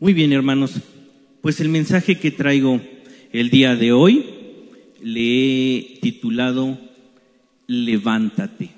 Muy 0.00 0.14
bien, 0.14 0.32
hermanos. 0.32 0.76
Pues 1.42 1.60
el 1.60 1.68
mensaje 1.68 2.18
que 2.18 2.30
traigo 2.30 2.80
el 3.32 3.50
día 3.50 3.76
de 3.76 3.92
hoy 3.92 4.24
le 5.02 5.76
he 5.76 5.98
titulado 6.00 6.80
Levántate. 7.66 8.70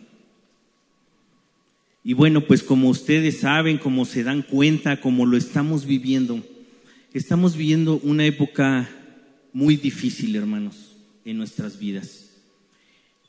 Y 2.03 2.15
bueno, 2.15 2.41
pues 2.41 2.65
como 2.65 2.89
ustedes 2.89 3.39
saben, 3.39 3.79
como 3.79 4.05
se 4.05 4.25
dan 4.25 4.43
cuenta, 4.43 5.01
como 5.01 5.25
lo 5.25 5.37
estamos 5.37 5.87
viviendo, 5.87 6.45
estamos 7.15 7.57
viviendo 7.57 8.01
una 8.03 8.27
época 8.27 8.91
muy 9.53 9.77
difícil, 9.77 10.35
hermanos, 10.35 10.97
en 11.25 11.39
nuestras 11.39 11.79
vidas. 11.79 12.31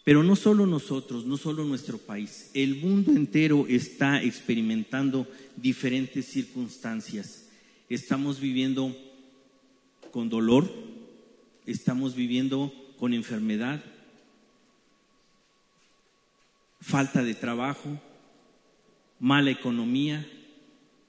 Pero 0.04 0.24
no 0.24 0.36
solo 0.36 0.66
nosotros, 0.66 1.28
no 1.28 1.38
solo 1.38 1.64
nuestro 1.64 2.00
país, 2.00 2.50
el 2.56 2.78
mundo 2.78 3.12
entero 3.12 3.68
está 3.70 4.24
experimentando 4.24 5.28
diferentes 5.56 6.26
circunstancias. 6.26 7.43
Estamos 7.90 8.40
viviendo 8.40 8.96
con 10.12 10.30
dolor, 10.30 10.72
estamos 11.66 12.16
viviendo 12.16 12.74
con 12.98 13.14
enfermedad, 13.14 13.84
falta 16.80 17.24
de 17.24 17.34
trabajo, 17.34 18.00
mala 19.20 19.52
economía, 19.52 20.28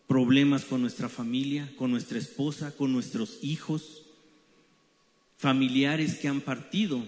problemas 0.06 0.64
con 0.64 0.80
nuestra 0.80 1.08
familia, 1.08 1.70
con 1.76 1.90
nuestra 1.90 2.18
esposa, 2.18 2.74
con 2.76 2.92
nuestros 2.92 3.38
hijos, 3.42 4.02
familiares 5.36 6.16
que 6.16 6.28
han 6.28 6.40
partido 6.40 7.06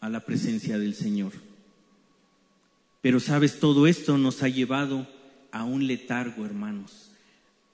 a 0.00 0.08
la 0.08 0.20
presencia 0.20 0.78
del 0.78 0.94
Señor. 0.94 1.32
Pero 3.02 3.20
sabes, 3.20 3.60
todo 3.60 3.86
esto 3.86 4.18
nos 4.18 4.42
ha 4.42 4.48
llevado 4.48 5.06
a 5.52 5.64
un 5.64 5.86
letargo, 5.86 6.44
hermanos, 6.44 7.09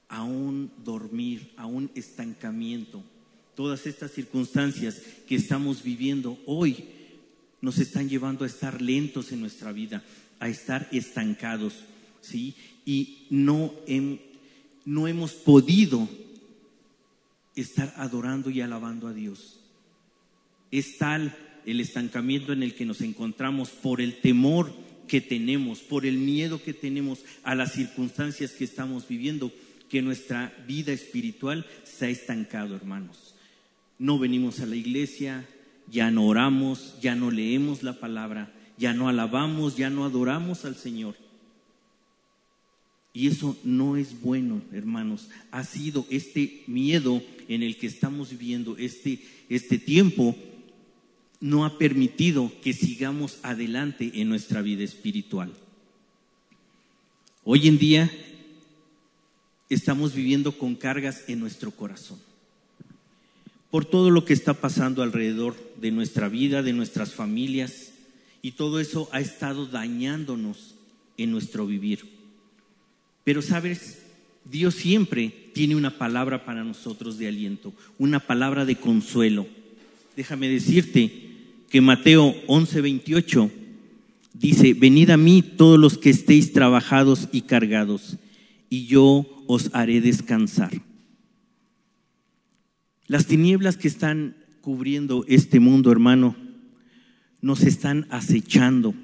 a 0.09 0.23
un 0.23 0.70
dormir, 0.84 1.52
a 1.56 1.66
un 1.66 1.91
estancamiento. 1.95 3.02
Todas 3.55 3.87
estas 3.87 4.12
circunstancias 4.12 5.01
que 5.26 5.37
estamos 5.37 5.82
viviendo 5.82 6.38
hoy 6.46 6.85
nos 7.60 7.79
están 7.79 8.09
llevando 8.09 8.45
a 8.45 8.46
estar 8.46 8.82
lentos 8.82 9.32
en 9.32 9.40
nuestra 9.40 9.73
vida, 9.73 10.04
a 10.38 10.48
estar 10.48 10.88
estancados. 10.93 11.74
¿sí? 12.21 12.54
Y 12.85 13.26
no, 13.30 13.73
no 14.85 15.09
hemos 15.09 15.32
podido 15.32 16.09
estar 17.54 17.95
adorando 17.96 18.51
y 18.51 18.60
alabando 18.60 19.09
a 19.09 19.13
Dios. 19.13 19.60
Es 20.70 20.98
tal 20.98 21.35
el 21.65 21.80
estancamiento 21.80 22.52
en 22.52 22.63
el 22.63 22.74
que 22.74 22.85
nos 22.85 23.01
encontramos 23.01 23.70
por 23.70 24.01
el 24.01 24.20
temor 24.20 24.73
que 25.09 25.20
tenemos, 25.20 25.80
por 25.80 26.04
el 26.07 26.18
miedo 26.18 26.63
que 26.63 26.74
tenemos 26.74 27.20
a 27.43 27.54
las 27.54 27.73
circunstancias 27.73 28.52
que 28.52 28.65
estamos 28.65 29.09
viviendo, 29.09 29.52
que 29.88 30.02
nuestra 30.02 30.52
vida 30.66 30.92
espiritual 30.92 31.66
se 31.84 32.06
ha 32.06 32.09
estancado, 32.09 32.76
hermanos. 32.76 33.34
No 33.98 34.18
venimos 34.18 34.60
a 34.60 34.66
la 34.66 34.76
iglesia, 34.76 35.46
ya 35.90 36.10
no 36.10 36.26
oramos, 36.26 36.96
ya 37.01 37.15
no 37.15 37.30
leemos 37.30 37.82
la 37.82 37.98
palabra, 37.98 38.52
ya 38.79 38.92
no 38.92 39.09
alabamos, 39.09 39.76
ya 39.76 39.90
no 39.90 40.04
adoramos 40.04 40.64
al 40.64 40.76
Señor. 40.76 41.16
Y 43.12 43.29
eso 43.29 43.57
no 43.64 43.96
es 43.96 44.20
bueno, 44.20 44.60
hermanos. 44.73 45.29
Ha 45.51 45.64
sido 45.64 46.07
este 46.10 46.64
miedo 46.66 47.23
en 47.48 47.62
el 47.62 47.79
que 47.79 47.87
estamos 47.87 48.30
viviendo, 48.30 48.76
este, 48.76 49.20
este 49.48 49.79
tiempo, 49.79 50.37
no 51.40 51.64
ha 51.64 51.79
permitido 51.79 52.52
que 52.62 52.73
sigamos 52.73 53.38
adelante 53.42 54.10
en 54.14 54.29
nuestra 54.29 54.62
vida 54.62 54.84
espiritual. 54.84 55.52
Hoy 57.45 57.68
en 57.68 57.79
día 57.79 58.10
estamos 59.68 60.14
viviendo 60.14 60.52
con 60.52 60.74
cargas 60.74 61.24
en 61.28 61.40
nuestro 61.40 61.70
corazón. 61.70 62.18
Por 63.70 63.84
todo 63.84 64.10
lo 64.10 64.25
que 64.25 64.32
está 64.32 64.54
pasando 64.54 65.03
alrededor 65.03 65.56
de 65.81 65.91
nuestra 65.91 66.28
vida, 66.28 66.62
de 66.62 66.72
nuestras 66.72 67.12
familias, 67.12 67.92
y 68.42 68.53
todo 68.53 68.78
eso 68.78 69.08
ha 69.12 69.20
estado 69.20 69.66
dañándonos 69.66 70.76
en 71.16 71.32
nuestro 71.32 71.66
vivir. 71.66 72.04
Pero 73.24 73.42
sabes, 73.42 74.02
Dios 74.44 74.74
siempre 74.74 75.50
tiene 75.52 75.74
una 75.74 75.98
palabra 75.98 76.44
para 76.44 76.62
nosotros 76.62 77.18
de 77.18 77.26
aliento, 77.26 77.72
una 77.98 78.20
palabra 78.20 78.64
de 78.64 78.76
consuelo. 78.76 79.48
Déjame 80.14 80.48
decirte 80.48 81.10
que 81.68 81.80
Mateo 81.80 82.34
11:28 82.46 83.50
dice, 84.32 84.74
venid 84.74 85.10
a 85.10 85.16
mí 85.16 85.42
todos 85.42 85.78
los 85.78 85.98
que 85.98 86.10
estéis 86.10 86.52
trabajados 86.52 87.28
y 87.32 87.42
cargados, 87.42 88.16
y 88.70 88.86
yo 88.86 89.26
os 89.46 89.70
haré 89.72 90.00
descansar. 90.00 90.72
Las 93.06 93.26
tinieblas 93.26 93.76
que 93.76 93.88
están 93.88 94.36
cubriendo 94.60 95.24
este 95.28 95.60
mundo, 95.60 95.92
hermano, 95.92 96.34
nos 97.40 97.62
están 97.62 98.06
acechando 98.10 98.94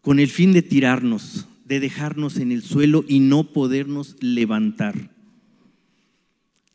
con 0.00 0.18
el 0.18 0.28
fin 0.28 0.52
de 0.52 0.62
tirarnos, 0.62 1.46
de 1.66 1.80
dejarnos 1.80 2.38
en 2.38 2.52
el 2.52 2.62
suelo 2.62 3.04
y 3.06 3.20
no 3.20 3.52
podernos 3.52 4.16
levantar, 4.20 5.10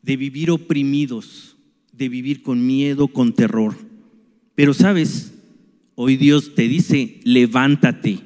de 0.02 0.16
vivir 0.16 0.50
oprimidos, 0.50 1.56
de 1.92 2.08
vivir 2.08 2.42
con 2.42 2.66
miedo, 2.66 3.08
con 3.08 3.34
terror. 3.34 3.76
Pero 4.54 4.74
sabes, 4.74 5.32
hoy 5.94 6.16
Dios 6.16 6.54
te 6.54 6.68
dice, 6.68 7.20
levántate, 7.24 8.20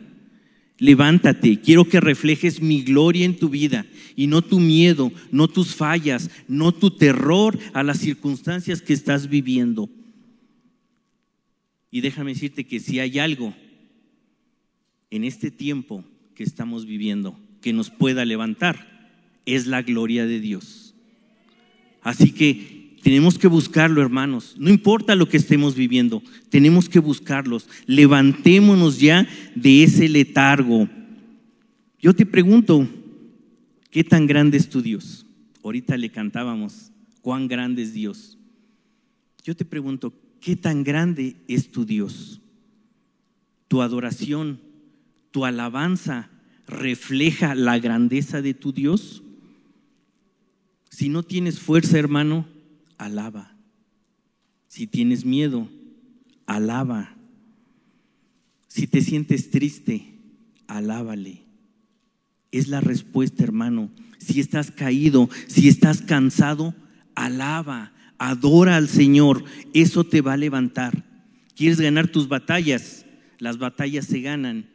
levántate, 0.79 1.61
quiero 1.61 1.85
que 1.85 2.01
reflejes 2.01 2.61
mi 2.61 2.83
gloria 2.83 3.25
en 3.25 3.37
tu 3.37 3.49
vida 3.49 3.87
y 4.17 4.27
no 4.27 4.43
tu 4.43 4.61
miedo, 4.61 5.13
no 5.31 5.49
tus 5.49 5.75
fallas, 5.75 6.31
no 6.49 6.73
tu 6.73 6.91
terror 6.91 7.59
a 7.73 7.83
las 7.83 7.99
circunstancias 7.99 8.83
que 8.83 8.93
estás 8.93 9.29
viviendo. 9.29 9.89
Y 11.91 12.01
déjame 12.01 12.35
decirte 12.35 12.65
que 12.65 12.81
si 12.81 12.99
hay 12.99 13.19
algo 13.19 13.55
en 15.11 15.25
este 15.25 15.51
tiempo 15.51 16.05
que 16.35 16.43
estamos 16.43 16.87
viviendo 16.87 17.39
que 17.61 17.73
nos 17.73 17.91
pueda 17.91 18.25
levantar 18.25 19.21
es 19.47 19.67
la 19.67 19.83
gloria 19.83 20.27
de 20.27 20.41
Dios. 20.41 20.95
Así 22.03 22.33
que 22.33 22.74
tenemos 23.05 23.39
que 23.39 23.47
buscarlo, 23.47 24.03
hermanos. 24.03 24.57
No 24.59 24.71
importa 24.71 25.15
lo 25.15 25.29
que 25.29 25.37
estemos 25.37 25.77
viviendo, 25.77 26.25
tenemos 26.49 26.89
que 26.89 26.99
buscarlos. 26.99 27.69
Levantémonos 27.87 28.99
ya 28.99 29.29
de 29.55 29.85
ese 29.85 30.09
letargo. 30.09 30.89
Yo 32.01 32.13
te 32.15 32.27
pregunto, 32.27 32.89
¿qué 33.93 34.03
tan 34.03 34.27
grande 34.27 34.57
es 34.57 34.69
tu 34.69 34.83
Dios? 34.83 35.25
Ahorita 35.63 35.97
le 35.97 36.11
cantábamos, 36.11 36.91
¿cuán 37.23 37.47
grande 37.47 37.83
es 37.83 37.93
Dios? 37.93 38.37
Yo 39.45 39.55
te 39.55 39.65
pregunto, 39.65 40.13
¿qué 40.41 40.57
tan 40.57 40.83
grande 40.83 41.37
es 41.47 41.71
tu 41.71 41.85
Dios? 41.85 42.41
Tu 43.69 43.81
adoración 43.81 44.59
tu 45.35 45.45
alabanza 45.45 46.31
refleja 46.69 47.57
la 47.57 47.81
grandeza 47.81 48.41
de 48.41 48.55
tu 48.55 48.73
Dios? 48.73 49.25
Si 50.91 51.09
no 51.09 51.25
tienes 51.25 51.59
fuerza, 51.59 51.99
hermano, 51.99 52.47
alaba. 53.05 53.55
Si 54.69 54.87
tienes 54.87 55.25
miedo, 55.25 55.69
alaba. 56.47 57.15
Si 58.67 58.87
te 58.87 59.01
sientes 59.03 59.51
triste, 59.51 60.15
alábale. 60.67 61.43
Es 62.51 62.69
la 62.69 62.81
respuesta, 62.81 63.45
hermano. 63.45 63.91
Si 64.19 64.41
estás 64.41 64.71
caído, 64.71 65.29
si 65.47 65.69
estás 65.69 66.03
cansado, 66.03 66.75
alaba, 67.15 67.93
adora 68.19 68.77
al 68.77 68.89
Señor. 68.89 69.45
Eso 69.75 70.05
te 70.05 70.21
va 70.21 70.33
a 70.33 70.39
levantar. 70.39 71.05
¿Quieres 71.55 71.81
ganar 71.81 72.09
tus 72.09 72.29
batallas? 72.29 73.05
Las 73.39 73.59
batallas 73.59 74.07
se 74.07 74.21
ganan 74.21 74.67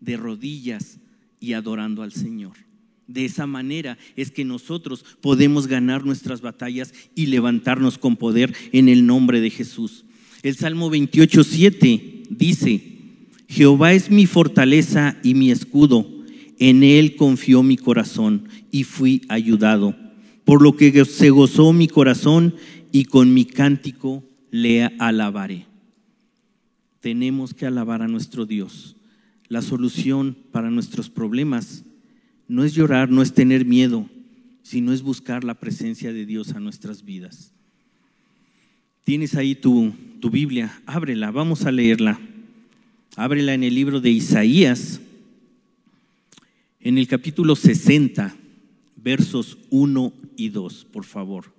de 0.00 0.16
rodillas 0.16 0.98
y 1.40 1.52
adorando 1.52 2.02
al 2.02 2.12
Señor. 2.12 2.65
De 3.06 3.24
esa 3.24 3.46
manera 3.46 3.98
es 4.16 4.30
que 4.30 4.44
nosotros 4.44 5.04
podemos 5.20 5.66
ganar 5.68 6.04
nuestras 6.04 6.40
batallas 6.40 6.92
y 7.14 7.26
levantarnos 7.26 7.98
con 7.98 8.16
poder 8.16 8.54
en 8.72 8.88
el 8.88 9.06
nombre 9.06 9.40
de 9.40 9.50
Jesús. 9.50 10.04
El 10.42 10.56
Salmo 10.56 10.90
28, 10.90 11.44
7 11.44 12.22
dice, 12.30 12.82
Jehová 13.48 13.92
es 13.92 14.10
mi 14.10 14.26
fortaleza 14.26 15.16
y 15.22 15.34
mi 15.34 15.50
escudo, 15.50 16.06
en 16.58 16.82
él 16.82 17.16
confió 17.16 17.62
mi 17.62 17.76
corazón 17.76 18.48
y 18.70 18.84
fui 18.84 19.22
ayudado, 19.28 19.94
por 20.44 20.62
lo 20.62 20.76
que 20.76 21.04
se 21.04 21.30
gozó 21.30 21.72
mi 21.72 21.86
corazón 21.86 22.54
y 22.92 23.04
con 23.04 23.34
mi 23.34 23.44
cántico 23.44 24.24
le 24.50 24.84
alabaré. 24.98 25.66
Tenemos 27.00 27.54
que 27.54 27.66
alabar 27.66 28.02
a 28.02 28.08
nuestro 28.08 28.46
Dios 28.46 28.96
la 29.48 29.62
solución 29.62 30.36
para 30.50 30.70
nuestros 30.70 31.08
problemas 31.08 31.84
no 32.48 32.64
es 32.64 32.74
llorar, 32.74 33.10
no 33.10 33.22
es 33.22 33.32
tener 33.32 33.64
miedo, 33.64 34.08
sino 34.62 34.92
es 34.92 35.02
buscar 35.02 35.44
la 35.44 35.54
presencia 35.54 36.12
de 36.12 36.26
Dios 36.26 36.52
a 36.52 36.60
nuestras 36.60 37.04
vidas. 37.04 37.52
Tienes 39.04 39.34
ahí 39.34 39.54
tu, 39.54 39.94
tu 40.20 40.30
Biblia, 40.30 40.82
ábrela, 40.86 41.30
vamos 41.30 41.64
a 41.64 41.72
leerla. 41.72 42.18
Ábrela 43.16 43.54
en 43.54 43.64
el 43.64 43.74
libro 43.74 44.00
de 44.00 44.10
Isaías, 44.10 45.00
en 46.80 46.98
el 46.98 47.08
capítulo 47.08 47.56
60, 47.56 48.36
versos 48.96 49.58
1 49.70 50.12
y 50.36 50.48
2, 50.50 50.86
por 50.92 51.04
favor. 51.04 51.54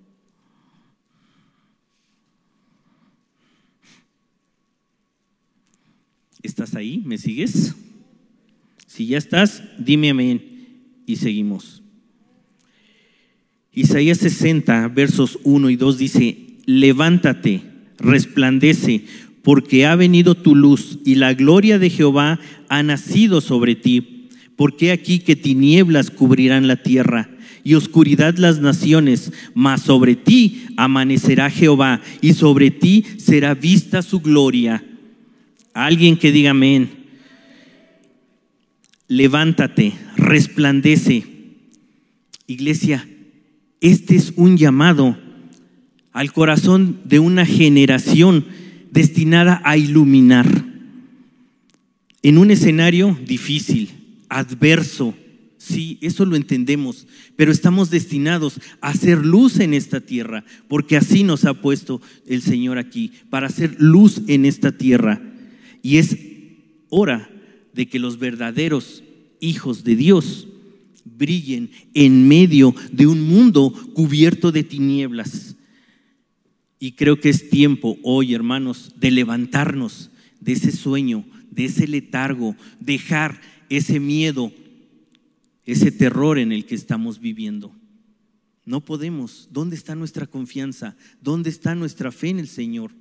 ¿Estás 6.44 6.76
ahí? 6.76 7.02
¿Me 7.06 7.18
sigues? 7.18 7.76
Si 8.86 9.08
ya 9.08 9.18
estás, 9.18 9.64
dime 9.80 10.12
amén 10.12 10.47
y 11.08 11.16
seguimos. 11.16 11.82
Isaías 13.74 14.20
60, 14.20 14.88
versos 14.90 15.40
1 15.44 15.72
y 15.72 15.76
2 15.76 15.98
dice, 15.98 16.38
levántate, 16.66 17.62
resplandece, 17.98 19.06
porque 19.42 19.86
ha 19.86 19.96
venido 19.96 20.36
tu 20.36 20.54
luz 20.56 21.00
y 21.06 21.16
la 21.16 21.34
gloria 21.34 21.80
de 21.80 21.90
Jehová 21.90 22.40
ha 22.70 22.84
nacido 22.84 23.42
sobre 23.42 23.76
ti. 23.76 24.30
Porque 24.56 24.92
aquí 24.92 25.20
que 25.20 25.36
tinieblas 25.36 26.10
cubrirán 26.10 26.68
la 26.68 26.78
tierra 26.78 27.30
y 27.64 27.76
oscuridad 27.76 28.36
las 28.38 28.60
naciones, 28.60 29.32
mas 29.54 29.84
sobre 29.84 30.16
ti 30.16 30.64
amanecerá 30.78 31.50
Jehová 31.50 32.02
y 32.22 32.34
sobre 32.34 32.72
ti 32.72 33.06
será 33.18 33.54
vista 33.54 34.02
su 34.02 34.20
gloria. 34.20 34.84
Alguien 35.74 36.18
que 36.18 36.32
diga 36.32 36.52
amén. 36.52 36.97
Levántate, 39.08 39.94
resplandece. 40.18 41.26
Iglesia, 42.46 43.08
este 43.80 44.16
es 44.16 44.34
un 44.36 44.58
llamado 44.58 45.18
al 46.12 46.34
corazón 46.34 47.00
de 47.06 47.20
una 47.20 47.46
generación 47.46 48.46
destinada 48.92 49.62
a 49.64 49.78
iluminar. 49.78 50.66
En 52.22 52.38
un 52.38 52.52
escenario 52.52 53.18
difícil, 53.26 53.92
adverso, 54.28 55.14
sí, 55.58 55.98
eso 56.02 56.26
lo 56.26 56.36
entendemos, 56.36 57.08
pero 57.38 57.52
estamos 57.52 57.90
destinados 57.90 58.60
a 58.82 58.90
hacer 58.90 59.26
luz 59.26 59.62
en 59.62 59.74
esta 59.74 60.02
tierra, 60.02 60.44
porque 60.68 60.98
así 60.98 61.24
nos 61.24 61.46
ha 61.46 61.54
puesto 61.54 62.02
el 62.26 62.42
Señor 62.42 62.78
aquí, 62.78 63.14
para 63.30 63.48
hacer 63.48 63.78
luz 63.80 64.22
en 64.28 64.46
esta 64.46 64.74
tierra. 64.74 65.22
Y 65.82 65.98
es 65.98 66.18
hora 66.90 67.30
de 67.78 67.88
que 67.88 68.00
los 68.00 68.18
verdaderos 68.18 69.04
hijos 69.40 69.84
de 69.84 69.96
Dios 69.96 70.48
brillen 71.06 71.70
en 71.94 72.28
medio 72.28 72.74
de 72.92 73.06
un 73.06 73.22
mundo 73.22 73.72
cubierto 73.94 74.52
de 74.52 74.64
tinieblas. 74.64 75.56
Y 76.80 76.94
creo 76.94 77.20
que 77.20 77.30
es 77.30 77.52
tiempo 77.52 78.00
hoy, 78.02 78.34
hermanos, 78.34 78.94
de 79.00 79.12
levantarnos 79.12 80.10
de 80.40 80.54
ese 80.54 80.72
sueño, 80.72 81.24
de 81.52 81.66
ese 81.66 81.88
letargo, 81.88 82.56
dejar 82.80 83.40
ese 83.70 84.00
miedo, 84.00 84.52
ese 85.64 85.92
terror 85.92 86.40
en 86.40 86.52
el 86.52 86.66
que 86.66 86.74
estamos 86.74 87.20
viviendo. 87.20 87.76
No 88.66 88.82
podemos. 88.82 89.50
¿Dónde 89.52 89.76
está 89.76 89.94
nuestra 89.94 90.26
confianza? 90.26 90.98
¿Dónde 91.22 91.52
está 91.52 91.76
nuestra 91.76 92.12
fe 92.12 92.30
en 92.30 92.40
el 92.40 92.48
Señor? 92.48 92.92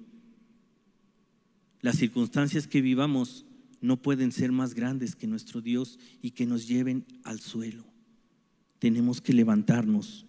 Las 1.81 1.97
circunstancias 1.97 2.67
que 2.67 2.83
vivamos 2.83 3.46
no 3.81 3.97
pueden 3.97 4.33
ser 4.33 4.53
más 4.53 4.75
grandes 4.75 5.15
que 5.15 5.27
nuestro 5.27 5.61
Dios 5.61 5.99
y 6.23 6.33
que 6.33 6.47
nos 6.47 6.67
lleven 6.67 7.05
al 7.25 7.41
suelo. 7.41 7.85
Tenemos 8.79 9.21
que 9.21 9.33
levantarnos. 9.33 10.27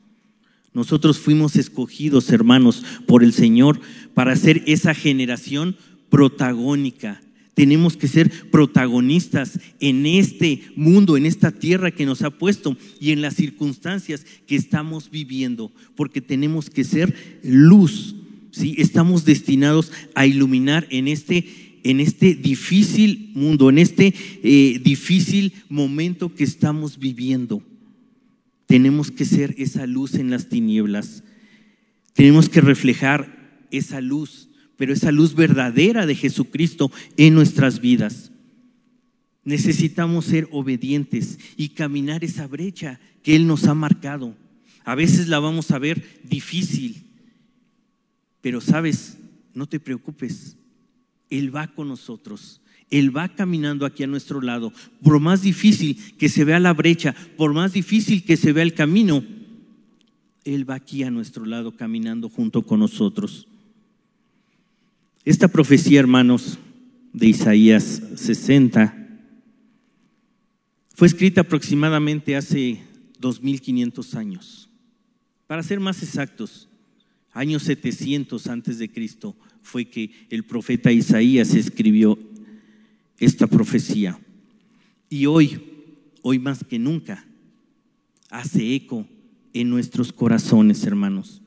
Nosotros 0.73 1.17
fuimos 1.17 1.55
escogidos, 1.55 2.29
hermanos, 2.29 2.83
por 3.07 3.23
el 3.23 3.33
Señor 3.33 3.79
para 4.13 4.35
ser 4.35 4.63
esa 4.67 4.93
generación 4.93 5.75
protagónica. 6.09 7.21
Tenemos 7.53 7.97
que 7.97 8.07
ser 8.07 8.29
protagonistas 8.51 9.59
en 9.79 10.05
este 10.05 10.61
mundo, 10.75 11.17
en 11.17 11.25
esta 11.25 11.51
tierra 11.51 11.89
que 11.89 12.05
nos 12.05 12.21
ha 12.21 12.29
puesto 12.29 12.77
y 12.99 13.11
en 13.11 13.21
las 13.21 13.33
circunstancias 13.33 14.23
que 14.45 14.55
estamos 14.55 15.09
viviendo, 15.09 15.71
porque 15.95 16.21
tenemos 16.21 16.69
que 16.69 16.83
ser 16.83 17.39
luz. 17.43 18.15
¿sí? 18.51 18.75
Estamos 18.77 19.25
destinados 19.25 19.91
a 20.13 20.27
iluminar 20.27 20.85
en 20.91 21.07
este 21.07 21.66
en 21.87 22.01
este 22.01 22.35
difícil 22.35 23.31
mundo, 23.33 23.69
en 23.69 23.77
este 23.77 24.13
eh, 24.43 24.81
difícil 24.83 25.53
momento 25.69 26.35
que 26.35 26.43
estamos 26.43 26.99
viviendo. 26.99 27.63
Tenemos 28.65 29.09
que 29.09 29.23
ser 29.23 29.55
esa 29.57 29.87
luz 29.87 30.15
en 30.15 30.29
las 30.29 30.49
tinieblas. 30.49 31.23
Tenemos 32.11 32.49
que 32.49 32.59
reflejar 32.59 33.65
esa 33.71 34.01
luz, 34.01 34.49
pero 34.75 34.91
esa 34.91 35.13
luz 35.13 35.33
verdadera 35.33 36.05
de 36.05 36.15
Jesucristo 36.15 36.91
en 37.15 37.33
nuestras 37.33 37.79
vidas. 37.79 38.33
Necesitamos 39.45 40.25
ser 40.25 40.49
obedientes 40.51 41.39
y 41.55 41.69
caminar 41.69 42.25
esa 42.25 42.47
brecha 42.47 42.99
que 43.23 43.37
Él 43.37 43.47
nos 43.47 43.65
ha 43.65 43.73
marcado. 43.73 44.35
A 44.83 44.93
veces 44.93 45.29
la 45.29 45.39
vamos 45.39 45.71
a 45.71 45.79
ver 45.79 46.19
difícil, 46.25 47.05
pero 48.41 48.59
sabes, 48.59 49.17
no 49.53 49.67
te 49.67 49.79
preocupes, 49.79 50.57
Él 51.29 51.55
va 51.55 51.67
con 51.67 51.87
nosotros. 51.87 52.61
Él 52.89 53.15
va 53.15 53.29
caminando 53.29 53.85
aquí 53.85 54.03
a 54.03 54.07
nuestro 54.07 54.41
lado. 54.41 54.71
Por 55.03 55.19
más 55.19 55.41
difícil 55.41 55.97
que 56.17 56.29
se 56.29 56.43
vea 56.45 56.59
la 56.59 56.73
brecha, 56.73 57.13
por 57.35 57.53
más 57.53 57.73
difícil 57.73 58.23
que 58.23 58.37
se 58.37 58.53
vea 58.53 58.63
el 58.63 58.73
camino, 58.73 59.23
Él 60.45 60.69
va 60.69 60.75
aquí 60.75 61.03
a 61.03 61.11
nuestro 61.11 61.45
lado 61.45 61.75
caminando 61.75 62.29
junto 62.29 62.61
con 62.61 62.79
nosotros. 62.79 63.47
Esta 65.25 65.49
profecía, 65.49 65.99
hermanos, 65.99 66.57
de 67.11 67.27
Isaías 67.27 68.01
60, 68.15 68.95
fue 70.95 71.07
escrita 71.07 71.41
aproximadamente 71.41 72.35
hace 72.37 72.81
2500 73.19 74.15
años. 74.15 74.69
Para 75.45 75.63
ser 75.63 75.79
más 75.79 76.01
exactos, 76.01 76.66
años 77.37 77.63
700 77.63 78.47
antes 78.47 78.79
de 78.79 78.89
Cristo 78.89 79.35
fue 79.61 79.85
que 79.85 80.09
el 80.31 80.43
profeta 80.43 80.91
Isaías 80.91 81.53
escribió 81.53 82.17
esta 83.19 83.45
profecía. 83.45 84.19
Y 85.07 85.27
hoy, 85.27 85.59
hoy 86.23 86.39
más 86.39 86.63
que 86.63 86.79
nunca, 86.79 87.23
hace 88.31 88.73
eco 88.73 89.05
en 89.53 89.69
nuestros 89.69 90.11
corazones, 90.11 90.83
hermanos. 90.83 91.43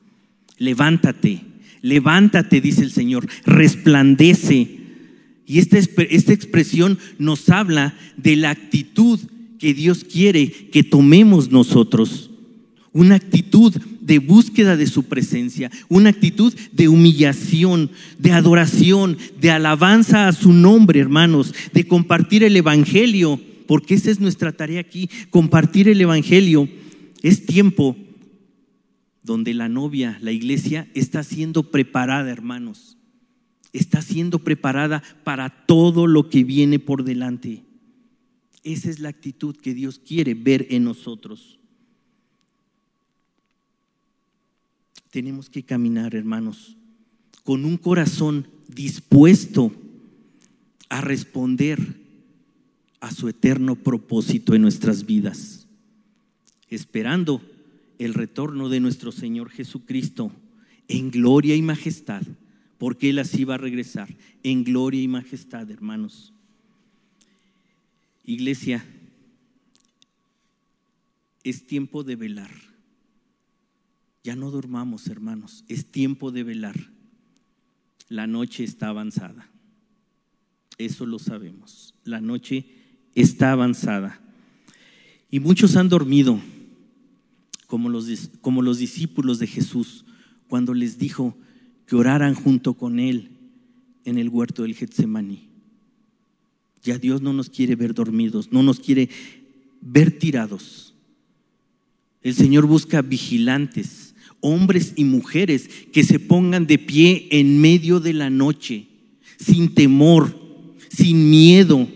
Levántate, 0.57 1.41
levántate, 1.81 2.61
dice 2.61 2.83
el 2.83 2.91
Señor, 2.91 3.27
resplandece. 3.45 4.79
Y 5.45 5.59
esta, 5.59 5.77
esta 5.77 6.31
expresión 6.31 6.99
nos 7.19 7.49
habla 7.49 7.95
de 8.15 8.37
la 8.37 8.51
actitud 8.51 9.19
que 9.59 9.73
Dios 9.73 10.05
quiere 10.05 10.49
que 10.49 10.83
tomemos 10.83 11.51
nosotros. 11.51 12.29
Una 12.93 13.15
actitud 13.15 13.75
de 14.01 14.19
búsqueda 14.19 14.75
de 14.75 14.87
su 14.87 15.03
presencia, 15.03 15.71
una 15.87 16.09
actitud 16.09 16.53
de 16.73 16.87
humillación, 16.87 17.91
de 18.17 18.31
adoración, 18.31 19.17
de 19.39 19.51
alabanza 19.51 20.27
a 20.27 20.33
su 20.33 20.51
nombre, 20.51 20.99
hermanos, 20.99 21.53
de 21.73 21.87
compartir 21.87 22.43
el 22.43 22.57
Evangelio, 22.57 23.39
porque 23.67 23.93
esa 23.93 24.11
es 24.11 24.19
nuestra 24.19 24.51
tarea 24.51 24.81
aquí, 24.81 25.09
compartir 25.29 25.87
el 25.87 26.01
Evangelio. 26.01 26.67
Es 27.21 27.45
tiempo 27.45 27.95
donde 29.23 29.53
la 29.53 29.69
novia, 29.69 30.17
la 30.21 30.31
iglesia, 30.31 30.89
está 30.93 31.23
siendo 31.23 31.71
preparada, 31.71 32.31
hermanos. 32.31 32.97
Está 33.71 34.01
siendo 34.01 34.39
preparada 34.39 35.01
para 35.23 35.65
todo 35.65 36.07
lo 36.07 36.29
que 36.29 36.43
viene 36.43 36.79
por 36.79 37.05
delante. 37.05 37.63
Esa 38.63 38.89
es 38.89 38.99
la 38.99 39.09
actitud 39.09 39.55
que 39.55 39.73
Dios 39.73 39.99
quiere 39.99 40.33
ver 40.33 40.67
en 40.71 40.83
nosotros. 40.83 41.60
Tenemos 45.11 45.49
que 45.49 45.63
caminar, 45.63 46.15
hermanos, 46.15 46.77
con 47.43 47.65
un 47.65 47.77
corazón 47.77 48.47
dispuesto 48.67 49.71
a 50.89 51.01
responder 51.01 51.99
a 53.01 53.11
su 53.11 53.27
eterno 53.27 53.75
propósito 53.75 54.55
en 54.55 54.61
nuestras 54.61 55.05
vidas, 55.05 55.67
esperando 56.69 57.41
el 57.99 58.13
retorno 58.13 58.69
de 58.69 58.79
nuestro 58.79 59.11
Señor 59.11 59.49
Jesucristo 59.49 60.31
en 60.87 61.11
gloria 61.11 61.55
y 61.55 61.61
majestad, 61.61 62.23
porque 62.77 63.09
Él 63.09 63.19
así 63.19 63.43
va 63.43 63.55
a 63.55 63.59
regresar, 63.59 64.15
en 64.43 64.63
gloria 64.63 65.01
y 65.01 65.07
majestad, 65.07 65.69
hermanos. 65.69 66.33
Iglesia, 68.23 68.85
es 71.43 71.65
tiempo 71.65 72.03
de 72.03 72.15
velar 72.15 72.70
ya 74.23 74.35
no 74.35 74.51
durmamos, 74.51 75.07
hermanos. 75.07 75.63
Es 75.67 75.85
tiempo 75.85 76.31
de 76.31 76.43
velar. 76.43 76.75
La 78.07 78.27
noche 78.27 78.63
está 78.63 78.89
avanzada. 78.89 79.49
Eso 80.77 81.05
lo 81.05 81.19
sabemos. 81.19 81.95
La 82.03 82.21
noche 82.21 82.65
está 83.15 83.51
avanzada. 83.51 84.19
Y 85.29 85.39
muchos 85.39 85.75
han 85.75 85.89
dormido, 85.89 86.39
como 87.67 87.89
los, 87.89 88.29
como 88.41 88.61
los 88.61 88.77
discípulos 88.77 89.39
de 89.39 89.47
Jesús, 89.47 90.05
cuando 90.47 90.73
les 90.73 90.97
dijo 90.97 91.37
que 91.85 91.95
oraran 91.95 92.35
junto 92.35 92.73
con 92.73 92.99
Él 92.99 93.31
en 94.05 94.17
el 94.17 94.29
huerto 94.29 94.63
del 94.63 94.75
Getsemaní. 94.75 95.49
Ya 96.83 96.97
Dios 96.97 97.21
no 97.21 97.31
nos 97.31 97.49
quiere 97.49 97.75
ver 97.75 97.93
dormidos, 97.93 98.51
no 98.51 98.63
nos 98.63 98.79
quiere 98.79 99.09
ver 99.81 100.17
tirados. 100.17 100.90
El 102.23 102.35
Señor 102.35 102.65
busca 102.67 103.01
vigilantes, 103.01 104.13
hombres 104.41 104.93
y 104.95 105.03
mujeres 105.03 105.69
que 105.91 106.03
se 106.03 106.19
pongan 106.19 106.67
de 106.67 106.77
pie 106.77 107.27
en 107.31 107.59
medio 107.59 107.99
de 107.99 108.13
la 108.13 108.29
noche, 108.29 108.87
sin 109.37 109.73
temor, 109.73 110.35
sin 110.89 111.29
miedo. 111.29 111.87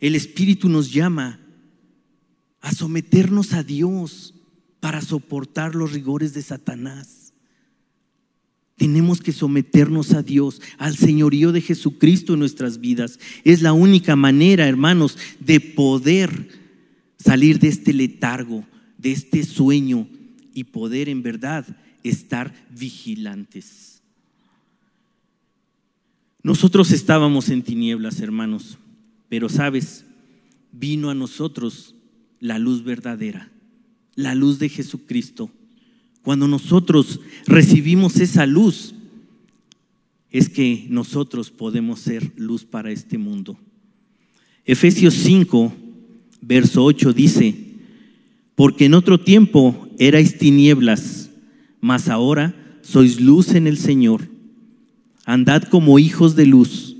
El 0.00 0.14
Espíritu 0.14 0.68
nos 0.68 0.92
llama 0.92 1.40
a 2.60 2.72
someternos 2.72 3.52
a 3.52 3.62
Dios 3.62 4.34
para 4.80 5.00
soportar 5.00 5.74
los 5.74 5.92
rigores 5.92 6.34
de 6.34 6.42
Satanás. 6.42 7.32
Tenemos 8.76 9.20
que 9.20 9.32
someternos 9.32 10.12
a 10.12 10.22
Dios, 10.22 10.62
al 10.78 10.96
señorío 10.96 11.50
de 11.50 11.60
Jesucristo 11.60 12.34
en 12.34 12.38
nuestras 12.38 12.78
vidas. 12.78 13.18
Es 13.42 13.60
la 13.60 13.72
única 13.72 14.14
manera, 14.14 14.68
hermanos, 14.68 15.18
de 15.40 15.60
poder 15.60 16.48
salir 17.18 17.58
de 17.58 17.68
este 17.68 17.92
letargo, 17.92 18.64
de 18.98 19.12
este 19.12 19.44
sueño 19.44 20.06
y 20.52 20.64
poder 20.64 21.08
en 21.08 21.22
verdad 21.22 21.64
estar 22.02 22.54
vigilantes. 22.70 24.02
Nosotros 26.42 26.92
estábamos 26.92 27.48
en 27.48 27.62
tinieblas, 27.62 28.20
hermanos, 28.20 28.78
pero 29.28 29.48
sabes, 29.48 30.04
vino 30.72 31.10
a 31.10 31.14
nosotros 31.14 31.94
la 32.40 32.58
luz 32.58 32.84
verdadera, 32.84 33.50
la 34.14 34.34
luz 34.34 34.58
de 34.58 34.68
Jesucristo. 34.68 35.50
Cuando 36.22 36.46
nosotros 36.46 37.20
recibimos 37.46 38.16
esa 38.20 38.46
luz, 38.46 38.94
es 40.30 40.48
que 40.48 40.86
nosotros 40.90 41.50
podemos 41.50 42.00
ser 42.00 42.32
luz 42.36 42.64
para 42.64 42.90
este 42.90 43.18
mundo. 43.18 43.58
Efesios 44.64 45.14
5, 45.14 45.72
verso 46.42 46.84
8 46.84 47.12
dice, 47.12 47.67
porque 48.58 48.86
en 48.86 48.94
otro 48.94 49.20
tiempo 49.20 49.86
erais 50.00 50.36
tinieblas, 50.36 51.30
mas 51.80 52.08
ahora 52.08 52.56
sois 52.82 53.20
luz 53.20 53.54
en 53.54 53.68
el 53.68 53.78
Señor. 53.78 54.22
Andad 55.24 55.62
como 55.62 56.00
hijos 56.00 56.34
de 56.34 56.44
luz. 56.44 56.96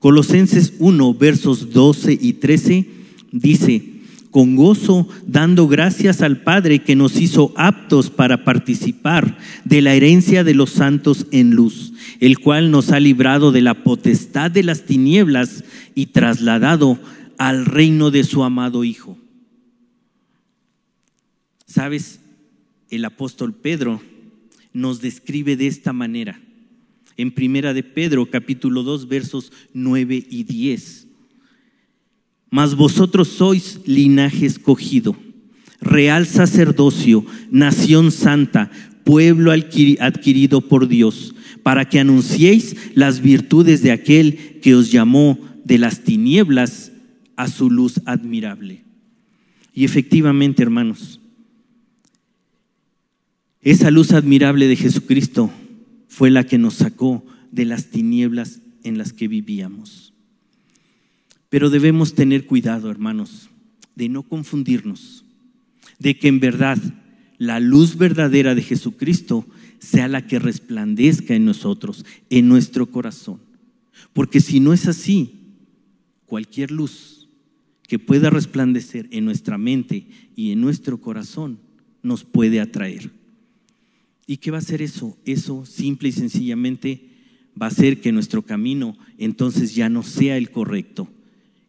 Colosenses 0.00 0.72
1, 0.80 1.14
versos 1.14 1.72
12 1.72 2.18
y 2.20 2.32
13 2.32 2.88
dice, 3.30 3.84
con 4.32 4.56
gozo, 4.56 5.08
dando 5.28 5.68
gracias 5.68 6.22
al 6.22 6.42
Padre 6.42 6.80
que 6.80 6.96
nos 6.96 7.20
hizo 7.20 7.52
aptos 7.54 8.10
para 8.10 8.42
participar 8.42 9.38
de 9.64 9.82
la 9.82 9.94
herencia 9.94 10.42
de 10.42 10.54
los 10.54 10.70
santos 10.70 11.28
en 11.30 11.52
luz, 11.52 11.92
el 12.18 12.40
cual 12.40 12.72
nos 12.72 12.90
ha 12.90 12.98
librado 12.98 13.52
de 13.52 13.60
la 13.60 13.84
potestad 13.84 14.50
de 14.50 14.64
las 14.64 14.86
tinieblas 14.86 15.62
y 15.94 16.06
trasladado 16.06 16.98
al 17.38 17.64
reino 17.64 18.10
de 18.10 18.24
su 18.24 18.42
amado 18.42 18.82
Hijo. 18.82 19.16
¿Sabes? 21.66 22.20
El 22.90 23.04
apóstol 23.04 23.54
Pedro 23.54 24.00
nos 24.72 25.00
describe 25.00 25.56
de 25.56 25.66
esta 25.66 25.92
manera. 25.92 26.40
En 27.16 27.32
Primera 27.32 27.74
de 27.74 27.82
Pedro, 27.82 28.26
capítulo 28.30 28.82
2, 28.82 29.08
versos 29.08 29.52
9 29.72 30.26
y 30.30 30.44
10 30.44 31.06
mas 32.50 32.74
vosotros 32.74 33.28
sois 33.28 33.80
linaje 33.86 34.46
escogido, 34.46 35.16
real 35.80 36.26
sacerdocio, 36.26 37.24
nación 37.50 38.10
santa, 38.10 38.70
pueblo 39.04 39.52
adquirido 39.52 40.60
por 40.62 40.88
Dios, 40.88 41.34
para 41.62 41.88
que 41.88 42.00
anunciéis 42.00 42.76
las 42.94 43.20
virtudes 43.20 43.82
de 43.82 43.92
aquel 43.92 44.60
que 44.62 44.74
os 44.74 44.90
llamó 44.90 45.38
de 45.64 45.78
las 45.78 46.00
tinieblas 46.00 46.92
a 47.36 47.48
su 47.48 47.70
luz 47.70 48.00
admirable. 48.06 48.84
Y 49.74 49.84
efectivamente, 49.84 50.62
hermanos, 50.62 51.20
esa 53.66 53.90
luz 53.90 54.12
admirable 54.12 54.68
de 54.68 54.76
Jesucristo 54.76 55.50
fue 56.06 56.30
la 56.30 56.44
que 56.44 56.56
nos 56.56 56.74
sacó 56.74 57.26
de 57.50 57.64
las 57.64 57.86
tinieblas 57.86 58.60
en 58.84 58.96
las 58.96 59.12
que 59.12 59.26
vivíamos. 59.26 60.12
Pero 61.48 61.68
debemos 61.68 62.14
tener 62.14 62.46
cuidado, 62.46 62.92
hermanos, 62.92 63.50
de 63.96 64.08
no 64.08 64.22
confundirnos, 64.22 65.24
de 65.98 66.16
que 66.16 66.28
en 66.28 66.38
verdad 66.38 66.78
la 67.38 67.58
luz 67.58 67.96
verdadera 67.96 68.54
de 68.54 68.62
Jesucristo 68.62 69.44
sea 69.80 70.06
la 70.06 70.28
que 70.28 70.38
resplandezca 70.38 71.34
en 71.34 71.44
nosotros, 71.44 72.06
en 72.30 72.46
nuestro 72.46 72.86
corazón. 72.86 73.40
Porque 74.12 74.40
si 74.40 74.60
no 74.60 74.74
es 74.74 74.86
así, 74.86 75.40
cualquier 76.26 76.70
luz 76.70 77.28
que 77.88 77.98
pueda 77.98 78.30
resplandecer 78.30 79.08
en 79.10 79.24
nuestra 79.24 79.58
mente 79.58 80.06
y 80.36 80.52
en 80.52 80.60
nuestro 80.60 81.00
corazón 81.00 81.58
nos 82.04 82.22
puede 82.22 82.60
atraer. 82.60 83.15
¿Y 84.26 84.38
qué 84.38 84.50
va 84.50 84.58
a 84.58 84.60
hacer 84.60 84.82
eso? 84.82 85.16
Eso 85.24 85.64
simple 85.66 86.08
y 86.08 86.12
sencillamente 86.12 87.00
va 87.60 87.66
a 87.66 87.70
hacer 87.70 88.00
que 88.00 88.12
nuestro 88.12 88.42
camino 88.42 88.96
entonces 89.18 89.74
ya 89.74 89.88
no 89.88 90.02
sea 90.02 90.36
el 90.36 90.50
correcto, 90.50 91.08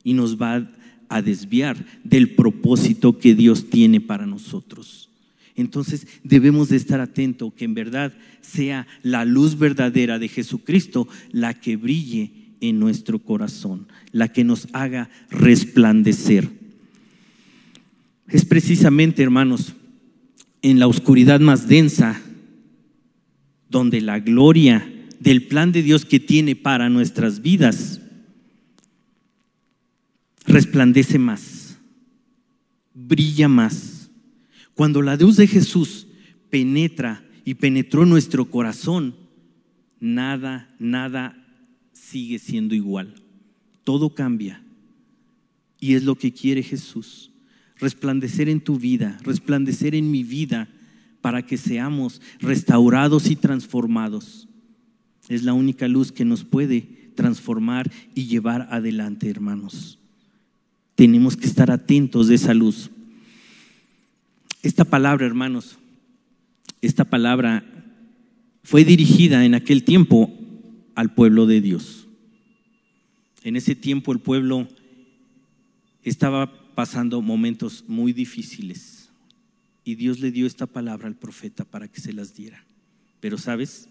y 0.03 0.13
nos 0.13 0.41
va 0.41 0.71
a 1.09 1.21
desviar 1.21 1.85
del 2.05 2.29
propósito 2.29 3.19
que 3.19 3.35
Dios 3.35 3.69
tiene 3.69 3.99
para 3.99 4.25
nosotros. 4.25 5.09
Entonces 5.55 6.07
debemos 6.23 6.69
de 6.69 6.77
estar 6.77 7.01
atentos 7.01 7.51
que 7.53 7.65
en 7.65 7.73
verdad 7.73 8.13
sea 8.39 8.87
la 9.03 9.25
luz 9.25 9.57
verdadera 9.57 10.17
de 10.17 10.29
Jesucristo 10.29 11.09
la 11.31 11.59
que 11.59 11.75
brille 11.75 12.31
en 12.61 12.79
nuestro 12.79 13.19
corazón, 13.19 13.87
la 14.13 14.31
que 14.31 14.45
nos 14.45 14.69
haga 14.71 15.09
resplandecer. 15.29 16.47
Es 18.29 18.45
precisamente, 18.45 19.23
hermanos, 19.23 19.73
en 20.61 20.79
la 20.79 20.87
oscuridad 20.87 21.39
más 21.39 21.67
densa 21.67 22.21
donde 23.69 24.01
la 24.01 24.19
gloria 24.19 24.93
del 25.19 25.47
plan 25.47 25.71
de 25.71 25.83
Dios 25.83 26.05
que 26.05 26.19
tiene 26.19 26.55
para 26.55 26.89
nuestras 26.89 27.41
vidas 27.41 28.01
resplandece 30.45 31.19
más, 31.19 31.77
brilla 32.93 33.47
más. 33.47 34.09
Cuando 34.73 35.01
la 35.01 35.15
luz 35.15 35.37
de 35.37 35.47
Jesús 35.47 36.07
penetra 36.49 37.23
y 37.43 37.55
penetró 37.55 38.05
nuestro 38.05 38.49
corazón, 38.49 39.15
nada, 39.99 40.73
nada 40.79 41.43
sigue 41.93 42.39
siendo 42.39 42.75
igual. 42.75 43.15
Todo 43.83 44.13
cambia. 44.13 44.61
Y 45.79 45.95
es 45.95 46.03
lo 46.03 46.15
que 46.15 46.31
quiere 46.31 46.63
Jesús. 46.63 47.31
Resplandecer 47.77 48.49
en 48.49 48.61
tu 48.61 48.79
vida, 48.79 49.17
resplandecer 49.23 49.93
en 49.93 50.09
mi 50.09 50.23
vida, 50.23 50.67
para 51.27 51.45
que 51.45 51.57
seamos 51.57 52.21
restaurados 52.39 53.29
y 53.29 53.35
transformados. 53.35 54.47
Es 55.27 55.43
la 55.43 55.51
única 55.51 55.89
luz 55.89 56.13
que 56.13 56.23
nos 56.23 56.45
puede 56.45 57.11
transformar 57.15 57.91
y 58.15 58.27
llevar 58.27 58.69
adelante, 58.71 59.29
hermanos 59.29 59.99
tenemos 60.95 61.35
que 61.37 61.45
estar 61.45 61.69
atentos 61.69 62.27
de 62.27 62.35
esa 62.35 62.53
luz. 62.55 62.89
Esta 64.63 64.83
palabra, 64.83 65.27
hermanos, 65.27 65.77
esta 66.81 67.03
palabra 67.03 67.63
fue 68.63 68.83
dirigida 68.83 69.45
en 69.45 69.53
aquel 69.53 69.83
tiempo 69.83 70.33
al 70.95 71.13
pueblo 71.13 71.45
de 71.45 71.59
Dios. 71.61 72.07
En 73.43 73.57
ese 73.57 73.75
tiempo 73.75 74.11
el 74.11 74.19
pueblo 74.19 74.67
estaba 76.03 76.73
pasando 76.73 77.21
momentos 77.21 77.83
muy 77.87 78.11
difíciles 78.11 79.06
y 79.87 79.95
Dios 79.95 80.19
le 80.19 80.31
dio 80.31 80.45
esta 80.45 80.65
palabra 80.65 81.07
al 81.07 81.15
profeta 81.15 81.63
para 81.63 81.87
que 81.87 82.01
se 82.01 82.11
las 82.11 82.35
diera. 82.35 82.65
Pero 83.21 83.37
sabes, 83.37 83.87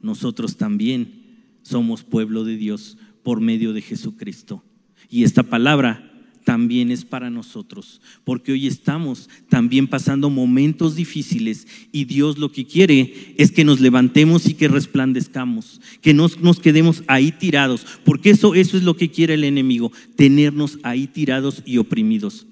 nosotros 0.00 0.56
también 0.56 1.22
somos 1.62 2.02
pueblo 2.02 2.42
de 2.42 2.56
Dios 2.56 2.98
por 3.22 3.40
medio 3.40 3.72
de 3.72 3.80
Jesucristo. 3.80 4.64
Y 5.08 5.22
esta 5.22 5.44
palabra 5.44 6.10
también 6.42 6.90
es 6.90 7.04
para 7.04 7.30
nosotros, 7.30 8.00
porque 8.24 8.50
hoy 8.50 8.66
estamos 8.66 9.30
también 9.48 9.86
pasando 9.86 10.30
momentos 10.30 10.96
difíciles 10.96 11.68
y 11.92 12.06
Dios 12.06 12.36
lo 12.36 12.50
que 12.50 12.66
quiere 12.66 13.36
es 13.38 13.52
que 13.52 13.64
nos 13.64 13.80
levantemos 13.80 14.48
y 14.48 14.54
que 14.54 14.66
resplandezcamos, 14.66 15.80
que 16.02 16.12
no 16.12 16.28
nos 16.40 16.58
quedemos 16.58 17.04
ahí 17.06 17.30
tirados, 17.30 17.86
porque 18.04 18.30
eso, 18.30 18.56
eso 18.56 18.76
es 18.76 18.82
lo 18.82 18.96
que 18.96 19.12
quiere 19.12 19.34
el 19.34 19.44
enemigo, 19.44 19.92
tenernos 20.16 20.80
ahí 20.82 21.06
tirados 21.06 21.62
y 21.64 21.78
oprimidos. 21.78 22.48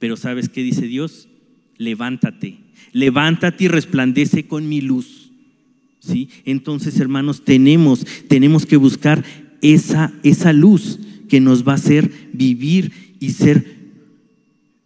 Pero 0.00 0.16
¿sabes 0.16 0.48
qué 0.48 0.64
dice 0.64 0.88
Dios? 0.88 1.28
Levántate, 1.80 2.58
levántate 2.92 3.64
y 3.64 3.68
resplandece 3.68 4.46
con 4.46 4.68
mi 4.68 4.82
luz. 4.82 5.30
¿Sí? 5.98 6.28
Entonces, 6.44 7.00
hermanos, 7.00 7.42
tenemos, 7.42 8.06
tenemos 8.28 8.66
que 8.66 8.76
buscar 8.76 9.24
esa, 9.62 10.12
esa 10.22 10.52
luz 10.52 10.98
que 11.30 11.40
nos 11.40 11.66
va 11.66 11.72
a 11.72 11.76
hacer 11.76 12.12
vivir 12.34 13.16
y 13.18 13.30
ser 13.30 13.78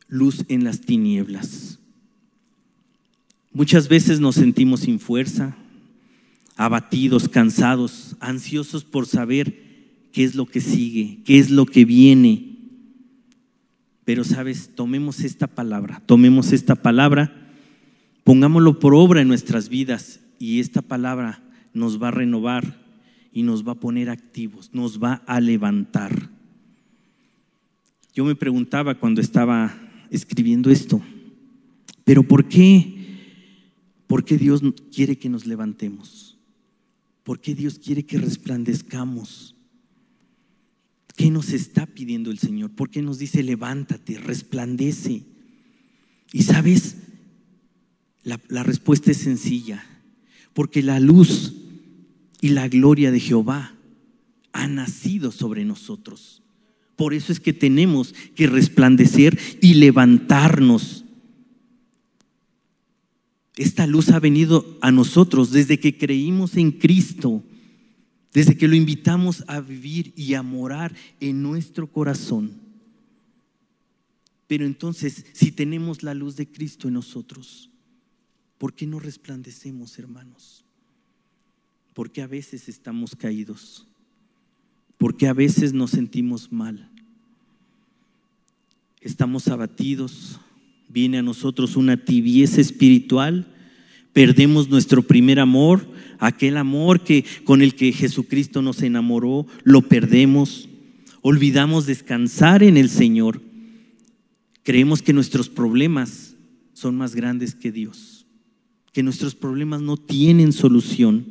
luz 0.06 0.44
en 0.46 0.62
las 0.62 0.82
tinieblas. 0.82 1.80
Muchas 3.52 3.88
veces 3.88 4.20
nos 4.20 4.36
sentimos 4.36 4.80
sin 4.80 5.00
fuerza, 5.00 5.56
abatidos, 6.54 7.28
cansados, 7.28 8.14
ansiosos 8.20 8.84
por 8.84 9.08
saber 9.08 9.52
qué 10.12 10.22
es 10.22 10.36
lo 10.36 10.46
que 10.46 10.60
sigue, 10.60 11.18
qué 11.24 11.40
es 11.40 11.50
lo 11.50 11.66
que 11.66 11.84
viene. 11.84 12.53
Pero 14.04 14.24
sabes, 14.24 14.70
tomemos 14.74 15.20
esta 15.20 15.46
palabra, 15.46 16.02
tomemos 16.06 16.52
esta 16.52 16.74
palabra, 16.74 17.32
pongámoslo 18.22 18.78
por 18.78 18.94
obra 18.94 19.22
en 19.22 19.28
nuestras 19.28 19.68
vidas 19.68 20.20
y 20.38 20.60
esta 20.60 20.82
palabra 20.82 21.42
nos 21.72 22.02
va 22.02 22.08
a 22.08 22.12
renovar 22.12 22.82
y 23.32 23.42
nos 23.42 23.66
va 23.66 23.72
a 23.72 23.80
poner 23.80 24.10
activos, 24.10 24.70
nos 24.72 25.02
va 25.02 25.22
a 25.26 25.40
levantar. 25.40 26.30
Yo 28.14 28.24
me 28.24 28.36
preguntaba 28.36 28.94
cuando 28.94 29.20
estaba 29.20 29.74
escribiendo 30.10 30.70
esto, 30.70 31.00
pero 32.04 32.22
¿por 32.22 32.48
qué? 32.48 32.94
¿Por 34.06 34.24
qué 34.24 34.36
Dios 34.36 34.62
quiere 34.94 35.16
que 35.16 35.28
nos 35.28 35.46
levantemos? 35.46 36.38
¿Por 37.24 37.40
qué 37.40 37.54
Dios 37.54 37.78
quiere 37.78 38.04
que 38.04 38.18
resplandezcamos? 38.18 39.53
¿Qué 41.16 41.30
nos 41.30 41.50
está 41.50 41.86
pidiendo 41.86 42.30
el 42.30 42.38
Señor? 42.38 42.70
¿Por 42.70 42.90
qué 42.90 43.02
nos 43.02 43.18
dice 43.18 43.42
levántate, 43.42 44.18
resplandece? 44.18 45.22
Y 46.32 46.42
sabes, 46.42 46.96
la, 48.22 48.40
la 48.48 48.62
respuesta 48.62 49.12
es 49.12 49.18
sencilla, 49.18 49.84
porque 50.52 50.82
la 50.82 50.98
luz 50.98 51.54
y 52.40 52.48
la 52.48 52.68
gloria 52.68 53.10
de 53.12 53.20
Jehová 53.20 53.74
ha 54.52 54.66
nacido 54.66 55.30
sobre 55.30 55.64
nosotros. 55.64 56.42
Por 56.96 57.14
eso 57.14 57.32
es 57.32 57.40
que 57.40 57.52
tenemos 57.52 58.14
que 58.34 58.46
resplandecer 58.46 59.38
y 59.60 59.74
levantarnos. 59.74 61.04
Esta 63.56 63.86
luz 63.86 64.10
ha 64.10 64.20
venido 64.20 64.78
a 64.80 64.90
nosotros 64.90 65.52
desde 65.52 65.78
que 65.78 65.96
creímos 65.96 66.56
en 66.56 66.72
Cristo, 66.72 67.44
desde 68.34 68.58
que 68.58 68.68
lo 68.68 68.76
invitamos 68.76 69.42
a 69.46 69.60
vivir 69.60 70.12
y 70.14 70.34
a 70.34 70.42
morar 70.42 70.94
en 71.20 71.42
nuestro 71.42 71.90
corazón. 71.90 72.60
Pero 74.46 74.66
entonces, 74.66 75.24
si 75.32 75.50
tenemos 75.50 76.02
la 76.02 76.12
luz 76.12 76.36
de 76.36 76.46
Cristo 76.46 76.88
en 76.88 76.94
nosotros, 76.94 77.70
¿por 78.58 78.74
qué 78.74 78.86
no 78.86 79.00
resplandecemos, 79.00 79.98
hermanos? 79.98 80.66
Porque 81.94 82.20
a 82.20 82.26
veces 82.26 82.68
estamos 82.68 83.16
caídos 83.16 83.86
porque 84.98 85.26
a 85.28 85.32
veces 85.32 85.72
nos 85.72 85.90
sentimos 85.90 86.52
mal. 86.52 86.90
Estamos 89.00 89.48
abatidos, 89.48 90.40
viene 90.88 91.18
a 91.18 91.22
nosotros 91.22 91.76
una 91.76 92.04
tibieza 92.04 92.60
espiritual, 92.60 93.53
perdemos 94.14 94.70
nuestro 94.70 95.02
primer 95.02 95.38
amor, 95.38 95.86
aquel 96.18 96.56
amor 96.56 97.00
que 97.00 97.26
con 97.42 97.60
el 97.60 97.74
que 97.74 97.92
Jesucristo 97.92 98.62
nos 98.62 98.80
enamoró, 98.80 99.46
lo 99.64 99.82
perdemos. 99.82 100.70
Olvidamos 101.20 101.84
descansar 101.84 102.62
en 102.62 102.78
el 102.78 102.88
Señor. 102.88 103.42
Creemos 104.62 105.02
que 105.02 105.12
nuestros 105.12 105.50
problemas 105.50 106.36
son 106.72 106.96
más 106.96 107.14
grandes 107.14 107.54
que 107.54 107.72
Dios, 107.72 108.24
que 108.92 109.02
nuestros 109.02 109.34
problemas 109.34 109.82
no 109.82 109.96
tienen 109.96 110.52
solución. 110.52 111.26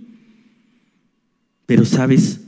Pero 1.65 1.85
sabes, 1.85 2.41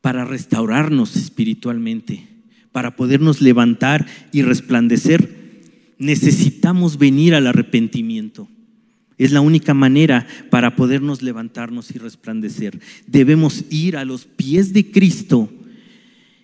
para 0.00 0.24
restaurarnos 0.24 1.16
espiritualmente, 1.16 2.26
para 2.72 2.96
podernos 2.96 3.40
levantar 3.40 4.06
y 4.32 4.42
resplandecer, 4.42 5.62
necesitamos 5.98 6.98
venir 6.98 7.34
al 7.36 7.46
arrepentimiento. 7.46 8.48
Es 9.18 9.32
la 9.32 9.40
única 9.40 9.74
manera 9.74 10.26
para 10.48 10.76
podernos 10.76 11.22
levantarnos 11.22 11.90
y 11.90 11.98
resplandecer. 11.98 12.80
Debemos 13.06 13.64
ir 13.68 13.96
a 13.96 14.04
los 14.04 14.26
pies 14.26 14.72
de 14.72 14.90
Cristo 14.92 15.50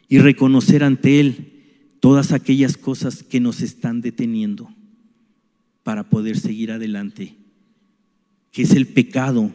y 0.09 0.19
reconocer 0.19 0.83
ante 0.83 1.21
Él 1.21 1.53
todas 2.01 2.33
aquellas 2.33 2.77
cosas 2.77 3.23
que 3.23 3.39
nos 3.39 3.61
están 3.61 4.01
deteniendo 4.01 4.69
para 5.85 6.11
poder 6.11 6.37
seguir 6.37 6.73
adelante, 6.73 7.37
que 8.51 8.63
es 8.63 8.73
el 8.73 8.87
pecado, 8.89 9.53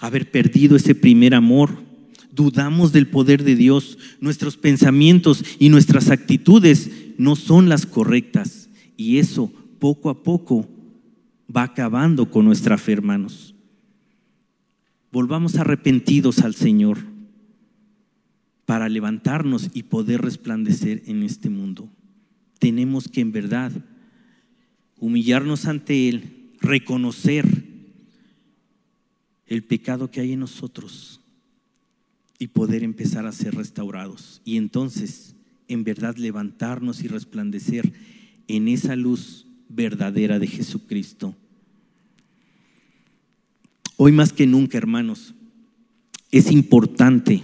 haber 0.00 0.30
perdido 0.30 0.76
ese 0.76 0.94
primer 0.94 1.34
amor. 1.34 1.84
Dudamos 2.32 2.92
del 2.92 3.06
poder 3.06 3.44
de 3.44 3.54
Dios. 3.54 3.98
Nuestros 4.20 4.56
pensamientos 4.56 5.44
y 5.58 5.68
nuestras 5.68 6.10
actitudes 6.10 6.90
no 7.18 7.36
son 7.36 7.68
las 7.68 7.86
correctas. 7.86 8.68
Y 8.96 9.18
eso 9.18 9.52
poco 9.78 10.10
a 10.10 10.22
poco 10.22 10.68
va 11.54 11.62
acabando 11.62 12.30
con 12.30 12.44
nuestra 12.44 12.78
fe, 12.78 12.92
hermanos. 12.92 13.54
Volvamos 15.12 15.56
arrepentidos 15.56 16.40
al 16.40 16.54
Señor 16.54 16.98
para 18.66 18.88
levantarnos 18.88 19.70
y 19.72 19.84
poder 19.84 20.20
resplandecer 20.22 21.02
en 21.06 21.22
este 21.22 21.48
mundo. 21.48 21.88
Tenemos 22.58 23.08
que 23.08 23.20
en 23.20 23.32
verdad 23.32 23.72
humillarnos 24.98 25.66
ante 25.66 26.08
Él, 26.08 26.50
reconocer 26.60 27.46
el 29.46 29.62
pecado 29.62 30.10
que 30.10 30.20
hay 30.20 30.32
en 30.32 30.40
nosotros 30.40 31.20
y 32.38 32.48
poder 32.48 32.82
empezar 32.82 33.26
a 33.26 33.32
ser 33.32 33.54
restaurados. 33.54 34.42
Y 34.44 34.56
entonces, 34.56 35.36
en 35.68 35.84
verdad, 35.84 36.16
levantarnos 36.16 37.02
y 37.02 37.08
resplandecer 37.08 37.92
en 38.48 38.68
esa 38.68 38.96
luz 38.96 39.45
verdadera 39.68 40.38
de 40.38 40.46
Jesucristo. 40.46 41.34
Hoy 43.96 44.12
más 44.12 44.32
que 44.32 44.46
nunca, 44.46 44.76
hermanos, 44.76 45.34
es 46.30 46.50
importante 46.50 47.42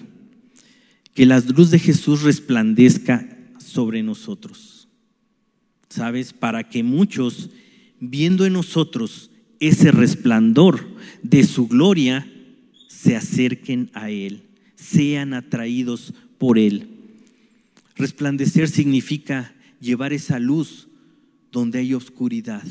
que 1.15 1.27
la 1.27 1.41
luz 1.41 1.71
de 1.71 1.79
Jesús 1.79 2.23
resplandezca 2.23 3.29
sobre 3.59 4.03
nosotros. 4.03 4.89
¿Sabes? 5.89 6.33
Para 6.33 6.69
que 6.69 6.83
muchos, 6.83 7.51
viendo 8.01 8.47
en 8.47 8.55
nosotros 8.55 9.31
ese 9.61 9.93
resplandor 9.93 10.87
de 11.23 11.45
su 11.45 11.69
gloria, 11.69 12.31
se 12.89 13.17
acerquen 13.17 13.91
a 13.95 14.11
Él, 14.11 14.43
sean 14.75 15.35
atraídos 15.35 16.15
por 16.39 16.59
Él. 16.59 16.89
Resplandecer 17.97 18.69
significa 18.69 19.55
llevar 19.81 20.13
esa 20.13 20.39
luz 20.39 20.89
donde 21.53 21.79
hay 21.79 21.95
oscuridad, 21.95 22.65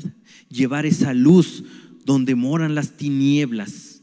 llevar 0.50 0.86
esa 0.86 1.14
luz 1.14 1.64
donde 2.04 2.36
moran 2.36 2.76
las 2.76 2.98
tinieblas, 2.98 4.02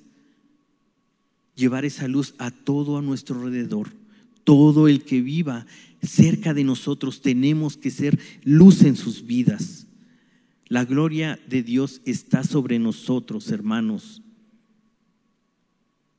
llevar 1.57 1.85
esa 1.85 2.07
luz 2.07 2.35
a 2.39 2.53
todo 2.53 2.97
a 2.97 3.03
nuestro 3.03 3.41
alrededor. 3.41 3.93
Todo 4.45 4.89
el 4.89 5.05
que 5.05 5.21
viva 5.21 5.67
cerca 6.01 6.55
de 6.55 6.65
nosotros 6.65 7.21
tenemos 7.21 7.77
que 7.77 7.91
ser 7.91 8.19
luz 8.45 8.83
en 8.83 8.97
sus 8.97 9.27
vidas. 9.27 9.87
La 10.69 10.85
gloria 10.85 11.39
de 11.49 11.63
Dios 11.63 12.01
está 12.07 12.45
sobre 12.45 12.79
nosotros, 12.79 13.51
hermanos. 13.51 14.23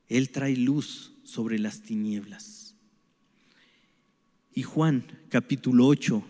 Él 0.08 0.30
trae 0.30 0.56
luz 0.56 1.13
sobre 1.24 1.58
las 1.58 1.82
tinieblas. 1.82 2.76
Y 4.54 4.63
Juan 4.63 5.06
capítulo 5.30 5.88
8, 5.88 6.24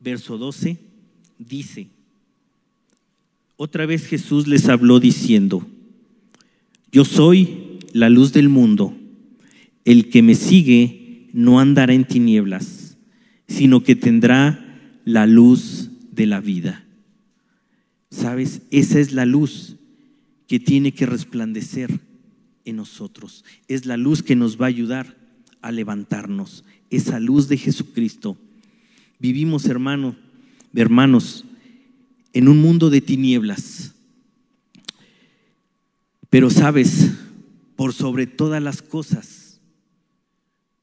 verso 0.00 0.38
12, 0.38 0.89
dice, 1.48 1.88
otra 3.56 3.86
vez 3.86 4.06
Jesús 4.06 4.46
les 4.46 4.68
habló 4.68 5.00
diciendo, 5.00 5.66
yo 6.92 7.04
soy 7.04 7.78
la 7.92 8.08
luz 8.08 8.32
del 8.32 8.48
mundo, 8.48 8.96
el 9.84 10.10
que 10.10 10.22
me 10.22 10.34
sigue 10.34 11.28
no 11.32 11.60
andará 11.60 11.94
en 11.94 12.04
tinieblas, 12.04 12.98
sino 13.48 13.82
que 13.82 13.96
tendrá 13.96 15.00
la 15.04 15.26
luz 15.26 15.90
de 16.12 16.26
la 16.26 16.40
vida. 16.40 16.84
¿Sabes? 18.10 18.62
Esa 18.70 18.98
es 18.98 19.12
la 19.12 19.24
luz 19.24 19.76
que 20.46 20.58
tiene 20.58 20.92
que 20.92 21.06
resplandecer 21.06 22.00
en 22.64 22.76
nosotros. 22.76 23.44
Es 23.68 23.86
la 23.86 23.96
luz 23.96 24.22
que 24.22 24.36
nos 24.36 24.60
va 24.60 24.66
a 24.66 24.68
ayudar 24.68 25.16
a 25.62 25.70
levantarnos. 25.70 26.64
Esa 26.90 27.20
luz 27.20 27.48
de 27.48 27.56
Jesucristo. 27.56 28.36
Vivimos, 29.20 29.66
hermano, 29.66 30.16
hermanos, 30.78 31.44
en 32.32 32.48
un 32.48 32.58
mundo 32.58 32.90
de 32.90 33.00
tinieblas. 33.00 33.94
Pero 36.28 36.50
sabes, 36.50 37.10
por 37.76 37.92
sobre 37.92 38.26
todas 38.26 38.62
las 38.62 38.82
cosas, 38.82 39.60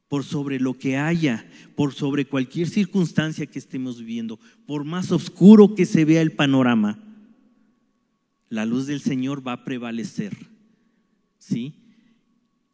por 0.10 0.23
sobre 0.23 0.60
lo 0.60 0.73
que 0.73 0.97
haya, 0.97 1.50
por 1.76 1.93
sobre 1.93 2.26
cualquier 2.26 2.67
circunstancia 2.67 3.45
que 3.45 3.60
estemos 3.60 4.00
viviendo, 4.00 4.39
por 4.65 4.84
más 4.84 5.12
oscuro 5.12 5.76
que 5.76 5.86
se 5.86 6.06
vea 6.06 6.21
el 6.21 6.34
panorama, 6.34 7.04
la 8.50 8.65
luz 8.65 8.88
del 8.88 9.02
Señor 9.02 9.45
va 9.45 9.54
a 9.54 9.63
prevalecer, 9.63 10.36
¿sí? 11.38 11.76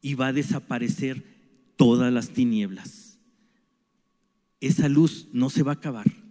Y 0.01 0.15
va 0.15 0.27
a 0.27 0.33
desaparecer 0.33 1.23
todas 1.75 2.13
las 2.13 2.29
tinieblas. 2.29 3.19
Esa 4.59 4.87
luz 4.87 5.27
no 5.33 5.49
se 5.49 5.63
va 5.63 5.71
a 5.71 5.75
acabar 5.75 6.22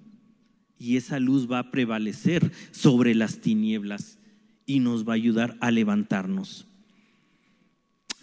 y 0.83 0.97
esa 0.97 1.21
luz 1.21 1.49
va 1.49 1.61
a 1.61 1.71
prevalecer 1.71 2.51
sobre 2.73 3.15
las 3.15 3.39
tinieblas 3.39 4.19
y 4.67 4.81
nos 4.81 5.07
va 5.07 5.13
a 5.13 5.15
ayudar 5.15 5.57
a 5.61 5.71
levantarnos. 5.71 6.67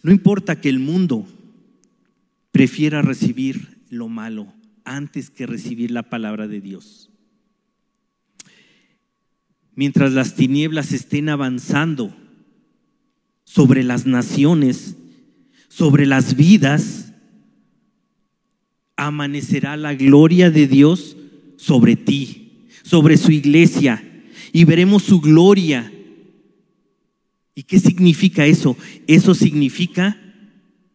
No 0.03 0.11
importa 0.11 0.59
que 0.59 0.67
el 0.67 0.79
mundo 0.79 1.25
prefiera 2.51 3.01
recibir 3.01 3.79
lo 3.89 4.09
malo 4.09 4.53
antes 4.83 5.29
que 5.29 5.45
recibir 5.45 5.89
la 5.91 6.03
palabra 6.03 6.49
de 6.49 6.59
Dios. 6.59 7.09
Mientras 9.73 10.11
las 10.11 10.35
tinieblas 10.35 10.91
estén 10.91 11.29
avanzando 11.29 12.13
sobre 13.45 13.83
las 13.83 14.05
naciones, 14.05 14.97
sobre 15.69 16.05
las 16.05 16.35
vidas, 16.35 17.13
amanecerá 18.97 19.77
la 19.77 19.93
gloria 19.93 20.51
de 20.51 20.67
Dios 20.67 21.15
sobre 21.55 21.95
ti, 21.95 22.48
sobre 22.83 23.17
su 23.17 23.31
iglesia, 23.31 24.03
y 24.51 24.63
veremos 24.65 25.03
su 25.03 25.21
gloria. 25.21 25.91
¿Y 27.55 27.63
qué 27.63 27.79
significa 27.79 28.45
eso? 28.45 28.77
Eso 29.07 29.35
significa 29.35 30.17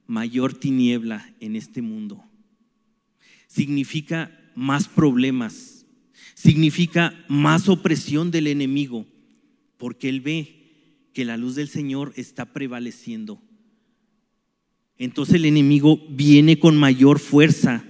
mayor 0.07 0.55
tiniebla 0.55 1.33
en 1.41 1.57
este 1.57 1.83
mundo. 1.83 2.25
Significa 3.47 4.31
más 4.55 4.89
problemas. 4.89 5.87
Significa 6.35 7.15
más 7.29 7.69
opresión 7.69 8.31
del 8.31 8.49
enemigo, 8.49 9.07
porque 9.79 10.09
él 10.09 10.21
ve 10.21 10.65
que 11.13 11.25
la 11.25 11.37
luz 11.37 11.55
del 11.55 11.69
Señor 11.69 12.13
está 12.17 12.53
prevaleciendo. 12.53 13.41
Entonces 14.99 15.37
el 15.37 15.45
enemigo 15.45 16.01
viene 16.11 16.59
con 16.59 16.77
mayor 16.77 17.19
fuerza, 17.19 17.85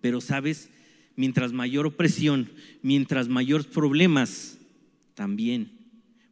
pero 0.00 0.20
sabes, 0.20 0.70
mientras 1.16 1.52
mayor 1.52 1.86
opresión, 1.86 2.50
mientras 2.82 3.28
mayores 3.28 3.66
problemas, 3.66 4.58
también 5.14 5.72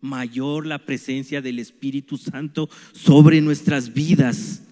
mayor 0.00 0.66
la 0.66 0.84
presencia 0.84 1.40
del 1.40 1.58
Espíritu 1.58 2.18
Santo 2.18 2.68
sobre 2.92 3.40
nuestras 3.40 3.94
vidas 3.94 4.64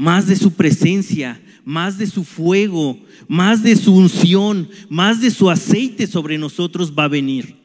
más 0.00 0.26
de 0.26 0.34
su 0.34 0.54
presencia, 0.54 1.38
más 1.62 1.98
de 1.98 2.06
su 2.06 2.24
fuego, 2.24 2.98
más 3.28 3.62
de 3.62 3.76
su 3.76 3.94
unción, 3.94 4.70
más 4.88 5.20
de 5.20 5.30
su 5.30 5.50
aceite 5.50 6.06
sobre 6.06 6.38
nosotros 6.38 6.94
va 6.98 7.04
a 7.04 7.08
venir. 7.08 7.58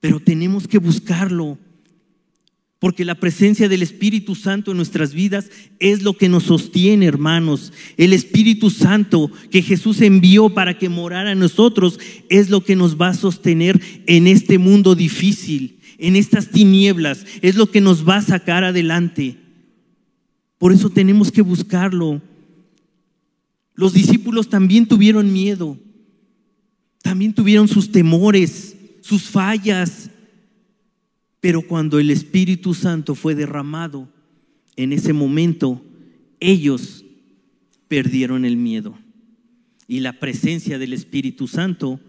Pero 0.00 0.18
tenemos 0.18 0.66
que 0.66 0.78
buscarlo, 0.78 1.58
porque 2.78 3.04
la 3.04 3.16
presencia 3.16 3.68
del 3.68 3.82
Espíritu 3.82 4.36
Santo 4.36 4.70
en 4.70 4.76
nuestras 4.76 5.12
vidas 5.12 5.50
es 5.80 6.02
lo 6.02 6.12
que 6.12 6.28
nos 6.28 6.44
sostiene, 6.44 7.06
hermanos. 7.06 7.72
El 7.96 8.12
Espíritu 8.12 8.70
Santo 8.70 9.32
que 9.50 9.62
Jesús 9.62 10.00
envió 10.00 10.50
para 10.50 10.78
que 10.78 10.88
morara 10.88 11.32
en 11.32 11.40
nosotros 11.40 11.98
es 12.28 12.50
lo 12.50 12.62
que 12.62 12.76
nos 12.76 12.96
va 13.00 13.08
a 13.08 13.14
sostener 13.14 13.80
en 14.06 14.28
este 14.28 14.58
mundo 14.58 14.94
difícil, 14.94 15.80
en 15.98 16.14
estas 16.14 16.50
tinieblas, 16.50 17.26
es 17.42 17.56
lo 17.56 17.68
que 17.68 17.80
nos 17.80 18.08
va 18.08 18.16
a 18.16 18.22
sacar 18.22 18.62
adelante. 18.62 19.36
Por 20.58 20.72
eso 20.72 20.88
tenemos 20.88 21.32
que 21.32 21.42
buscarlo. 21.42 22.22
Los 23.74 23.92
discípulos 23.92 24.48
también 24.48 24.86
tuvieron 24.86 25.32
miedo, 25.32 25.76
también 27.02 27.32
tuvieron 27.32 27.66
sus 27.66 27.90
temores, 27.90 28.76
sus 29.00 29.24
fallas, 29.24 30.10
pero 31.40 31.62
cuando 31.62 31.98
el 31.98 32.10
Espíritu 32.10 32.74
Santo 32.74 33.14
fue 33.14 33.34
derramado, 33.34 34.08
en 34.76 34.92
ese 34.92 35.12
momento 35.12 35.84
ellos 36.40 37.04
perdieron 37.88 38.44
el 38.44 38.56
miedo. 38.56 38.98
Y 39.86 40.00
la 40.00 40.18
presencia 40.20 40.78
del 40.78 40.92
Espíritu 40.92 41.48
Santo 41.48 42.00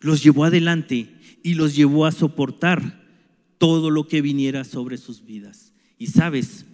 los 0.00 0.22
llevó 0.22 0.44
adelante 0.44 1.08
y 1.42 1.54
los 1.54 1.74
llevó 1.74 2.06
a 2.06 2.12
soportar 2.12 3.02
todo 3.58 3.90
lo 3.90 4.06
que 4.06 4.22
viniera 4.22 4.64
sobre 4.64 4.96
sus 4.96 5.24
vidas. 5.24 5.72
Y 5.98 6.08
sabes, 6.08 6.66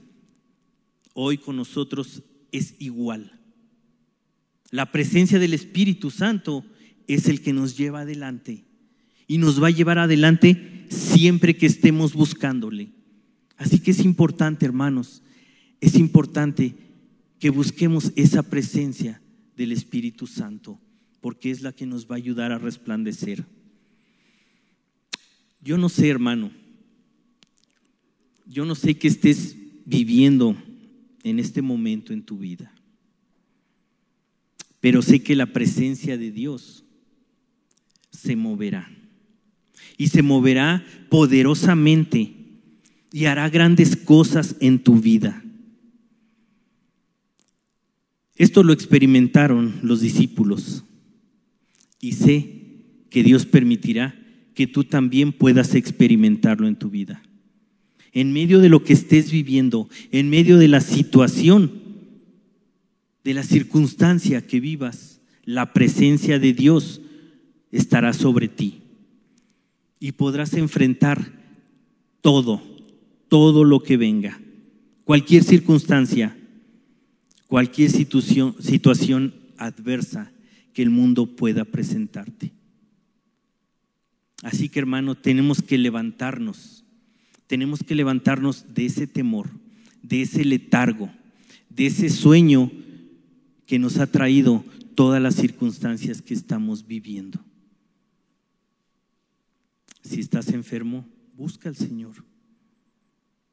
hoy 1.14 1.38
con 1.38 1.57
nosotros 1.57 2.22
es 2.53 2.74
igual. 2.79 3.33
La 4.70 4.92
presencia 4.92 5.38
del 5.38 5.55
Espíritu 5.55 6.11
Santo 6.11 6.64
es 7.07 7.29
el 7.29 7.40
que 7.40 7.53
nos 7.53 7.77
lleva 7.77 8.01
adelante 8.01 8.64
y 9.27 9.38
nos 9.38 9.62
va 9.62 9.68
a 9.68 9.70
llevar 9.70 9.98
adelante 9.98 10.78
siempre 10.88 11.57
que 11.57 11.66
estemos 11.66 12.14
buscándole. 12.14 12.90
Así 13.57 13.81
que 13.81 13.90
es 13.90 14.05
importante, 14.05 14.66
hermanos, 14.66 15.22
es 15.81 15.96
importante 15.96 16.74
que 17.38 17.51
busquemos 17.51 18.12
esa 18.16 18.42
presencia 18.42 19.20
del 19.57 19.72
Espíritu 19.72 20.27
Santo, 20.27 20.81
porque 21.20 21.51
es 21.51 21.62
la 21.62 21.72
que 21.72 21.87
nos 21.87 22.07
va 22.07 22.14
a 22.14 22.18
ayudar 22.18 22.53
a 22.53 22.59
resplandecer. 22.59 23.44
Yo 25.61 25.77
no 25.77 25.88
sé, 25.88 26.09
hermano, 26.09 26.51
yo 28.46 28.64
no 28.64 28.74
sé 28.74 28.94
qué 28.96 29.09
estés 29.09 29.57
viviendo 29.85 30.57
en 31.22 31.38
este 31.38 31.62
momento 31.62 32.12
en 32.12 32.22
tu 32.22 32.38
vida. 32.38 32.72
Pero 34.81 35.03
sé 35.03 35.22
que 35.22 35.35
la 35.35 35.46
presencia 35.46 36.16
de 36.16 36.31
Dios 36.31 36.85
se 38.11 38.37
moverá. 38.37 38.97
Y 39.97 40.09
se 40.09 40.23
moverá 40.23 40.85
poderosamente 41.09 42.35
y 43.12 43.25
hará 43.25 43.49
grandes 43.49 43.97
cosas 43.97 44.57
en 44.61 44.79
tu 44.79 45.01
vida. 45.01 45.43
Esto 48.37 48.62
lo 48.62 48.73
experimentaron 48.73 49.81
los 49.83 50.01
discípulos. 50.01 50.85
Y 52.01 52.12
sé 52.12 53.05
que 53.11 53.23
Dios 53.23 53.47
permitirá 53.47 54.14
que 54.55 54.67
tú 54.67 54.85
también 54.85 55.33
puedas 55.33 55.75
experimentarlo 55.75 56.69
en 56.69 56.77
tu 56.77 56.91
vida 56.91 57.23
en 58.12 58.33
medio 58.33 58.59
de 58.59 58.69
lo 58.69 58.83
que 58.83 58.95
estés 58.95 59.31
viviendo, 59.31 59.88
en 60.11 60.29
medio 60.31 60.59
de 60.59 60.67
la 60.67 60.81
situación, 60.81 61.71
de 63.23 63.35
la 63.35 63.43
circunstancia 63.43 64.47
que 64.47 64.61
vivas, 64.61 65.21
la 65.45 65.73
presencia 65.73 66.38
de 66.38 66.53
Dios 66.53 67.01
estará 67.71 68.12
sobre 68.12 68.49
ti 68.49 68.83
y 70.00 70.12
podrás 70.12 70.54
enfrentar 70.54 71.32
todo, 72.20 72.62
todo 73.28 73.64
lo 73.64 73.80
que 73.82 73.96
venga, 73.96 74.40
cualquier 75.04 75.42
circunstancia, 75.42 76.37
cualquier 77.46 77.90
situación, 77.90 78.54
situación 78.61 79.34
adversa 79.56 80.32
que 80.72 80.82
el 80.82 80.90
mundo 80.90 81.37
pueda 81.37 81.64
presentarte. 81.64 82.52
Así 84.42 84.68
que 84.68 84.78
hermano, 84.78 85.16
tenemos 85.16 85.62
que 85.62 85.78
levantarnos 85.78 86.78
tenemos 87.48 87.82
que 87.82 87.96
levantarnos 87.96 88.74
de 88.74 88.87
ese 88.87 89.08
temor, 89.08 89.50
de 90.02 90.22
ese 90.22 90.44
letargo, 90.44 91.11
de 91.70 91.87
ese 91.87 92.11
sueño 92.11 92.70
que 93.66 93.78
nos 93.78 93.98
ha 93.98 94.06
traído 94.06 94.64
todas 94.94 95.20
las 95.20 95.34
circunstancias 95.34 96.22
que 96.22 96.34
estamos 96.34 96.87
viviendo. 96.87 97.40
Si 100.09 100.21
estás 100.21 100.49
enfermo, 100.49 101.07
busca 101.37 101.68
al 101.68 101.77
Señor. 101.77 102.25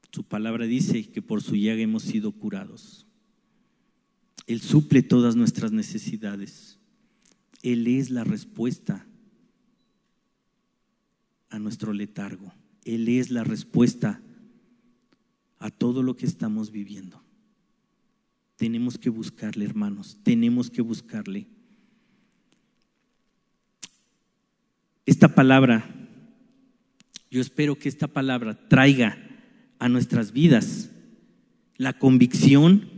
Su 0.10 0.24
palabra 0.24 0.66
dice 0.66 1.04
que 1.12 1.22
por 1.22 1.44
su 1.44 1.58
llaga 1.58 1.82
hemos 1.82 2.04
sido 2.04 2.32
curados. 2.32 3.06
Él 4.48 4.62
suple 4.62 5.04
todas 5.04 5.36
nuestras 5.36 5.74
necesidades. 5.74 6.80
Él 7.62 7.88
es 7.88 8.10
la 8.10 8.24
respuesta 8.24 9.06
a 11.50 11.60
nuestro 11.60 11.92
letargo. 11.92 12.54
Él 12.86 13.10
es 13.10 13.32
la 13.32 13.44
respuesta 13.44 14.22
a 15.60 15.70
todo 15.70 16.04
lo 16.04 16.16
que 16.16 16.26
estamos 16.26 16.72
viviendo. 16.72 17.22
Tenemos 18.56 18.98
que 18.98 19.10
buscarle, 19.10 19.66
hermanos, 19.66 20.20
tenemos 20.24 20.70
que 20.72 20.82
buscarle. 20.82 21.48
Esta 25.06 25.36
palabra, 25.36 26.05
yo 27.32 27.42
espero 27.42 27.78
que 27.78 27.90
esta 27.90 28.08
palabra 28.08 28.68
traiga 28.68 29.18
a 29.80 29.90
nuestras 29.90 30.32
vidas 30.32 30.90
la 31.78 31.94
convicción 31.94 32.90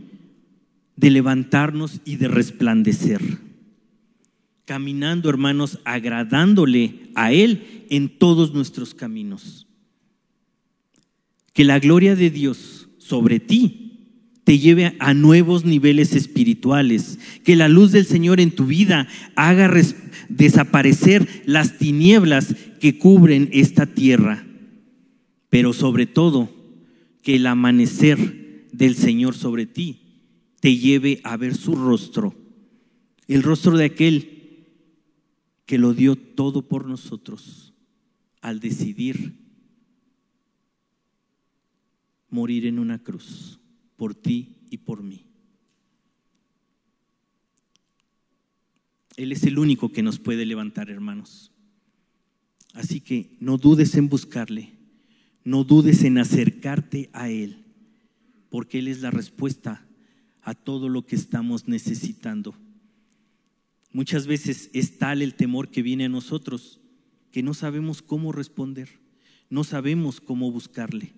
de 0.96 1.10
levantarnos 1.10 2.00
y 2.04 2.16
de 2.16 2.28
resplandecer. 2.28 3.20
Caminando, 4.64 5.30
hermanos, 5.30 5.80
agradándole 5.84 7.10
a 7.14 7.32
Él 7.32 7.86
en 7.90 8.18
todos 8.18 8.52
nuestros 8.52 8.94
caminos 8.94 9.66
que 11.58 11.64
la 11.64 11.80
gloria 11.80 12.14
de 12.14 12.30
Dios 12.30 12.88
sobre 12.98 13.40
ti 13.40 13.87
te 14.48 14.58
lleve 14.58 14.96
a 14.98 15.12
nuevos 15.12 15.66
niveles 15.66 16.14
espirituales, 16.14 17.18
que 17.44 17.54
la 17.54 17.68
luz 17.68 17.92
del 17.92 18.06
Señor 18.06 18.40
en 18.40 18.50
tu 18.50 18.64
vida 18.64 19.06
haga 19.36 19.70
desaparecer 20.30 21.42
las 21.44 21.76
tinieblas 21.76 22.54
que 22.80 22.96
cubren 22.96 23.50
esta 23.52 23.84
tierra, 23.84 24.46
pero 25.50 25.74
sobre 25.74 26.06
todo 26.06 26.48
que 27.20 27.36
el 27.36 27.46
amanecer 27.46 28.66
del 28.72 28.94
Señor 28.94 29.34
sobre 29.34 29.66
ti 29.66 30.00
te 30.60 30.78
lleve 30.78 31.20
a 31.24 31.36
ver 31.36 31.54
su 31.54 31.74
rostro, 31.74 32.34
el 33.26 33.42
rostro 33.42 33.76
de 33.76 33.84
aquel 33.84 34.64
que 35.66 35.76
lo 35.76 35.92
dio 35.92 36.16
todo 36.16 36.66
por 36.66 36.86
nosotros 36.86 37.74
al 38.40 38.60
decidir 38.60 39.34
morir 42.30 42.64
en 42.64 42.78
una 42.78 42.98
cruz 42.98 43.58
por 43.98 44.14
ti 44.14 44.56
y 44.70 44.78
por 44.78 45.02
mí. 45.02 45.26
Él 49.16 49.32
es 49.32 49.42
el 49.42 49.58
único 49.58 49.90
que 49.90 50.02
nos 50.02 50.20
puede 50.20 50.46
levantar, 50.46 50.88
hermanos. 50.88 51.50
Así 52.72 53.00
que 53.00 53.36
no 53.40 53.58
dudes 53.58 53.96
en 53.96 54.08
buscarle, 54.08 54.72
no 55.42 55.64
dudes 55.64 56.04
en 56.04 56.18
acercarte 56.18 57.10
a 57.12 57.28
Él, 57.28 57.64
porque 58.48 58.78
Él 58.78 58.86
es 58.86 59.00
la 59.00 59.10
respuesta 59.10 59.84
a 60.42 60.54
todo 60.54 60.88
lo 60.88 61.04
que 61.04 61.16
estamos 61.16 61.66
necesitando. 61.66 62.54
Muchas 63.92 64.28
veces 64.28 64.70
es 64.72 64.98
tal 64.98 65.20
el 65.20 65.34
temor 65.34 65.70
que 65.70 65.82
viene 65.82 66.04
a 66.04 66.08
nosotros 66.08 66.80
que 67.32 67.42
no 67.42 67.54
sabemos 67.54 68.02
cómo 68.02 68.30
responder, 68.30 69.00
no 69.50 69.64
sabemos 69.64 70.20
cómo 70.20 70.52
buscarle. 70.52 71.14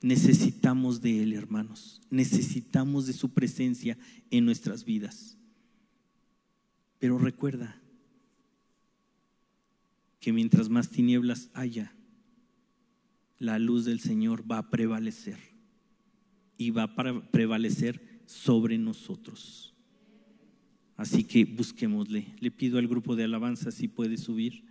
Necesitamos 0.00 1.00
de 1.00 1.22
Él, 1.22 1.32
hermanos, 1.32 2.00
necesitamos 2.10 3.06
de 3.06 3.12
su 3.12 3.30
presencia 3.30 3.98
en 4.30 4.44
nuestras 4.44 4.84
vidas. 4.84 5.36
Pero 6.98 7.18
recuerda 7.18 7.80
que 10.20 10.32
mientras 10.32 10.68
más 10.68 10.90
tinieblas 10.90 11.50
haya, 11.54 11.92
la 13.38 13.58
luz 13.58 13.84
del 13.84 14.00
Señor 14.00 14.50
va 14.50 14.58
a 14.58 14.70
prevalecer 14.70 15.38
y 16.56 16.70
va 16.70 16.84
a 16.84 17.30
prevalecer 17.30 18.22
sobre 18.26 18.78
nosotros. 18.78 19.74
Así 20.96 21.22
que 21.22 21.44
busquémosle. 21.44 22.34
Le 22.40 22.50
pido 22.50 22.78
al 22.78 22.88
grupo 22.88 23.14
de 23.14 23.24
alabanza 23.24 23.70
si 23.70 23.86
puede 23.86 24.16
subir. 24.16 24.64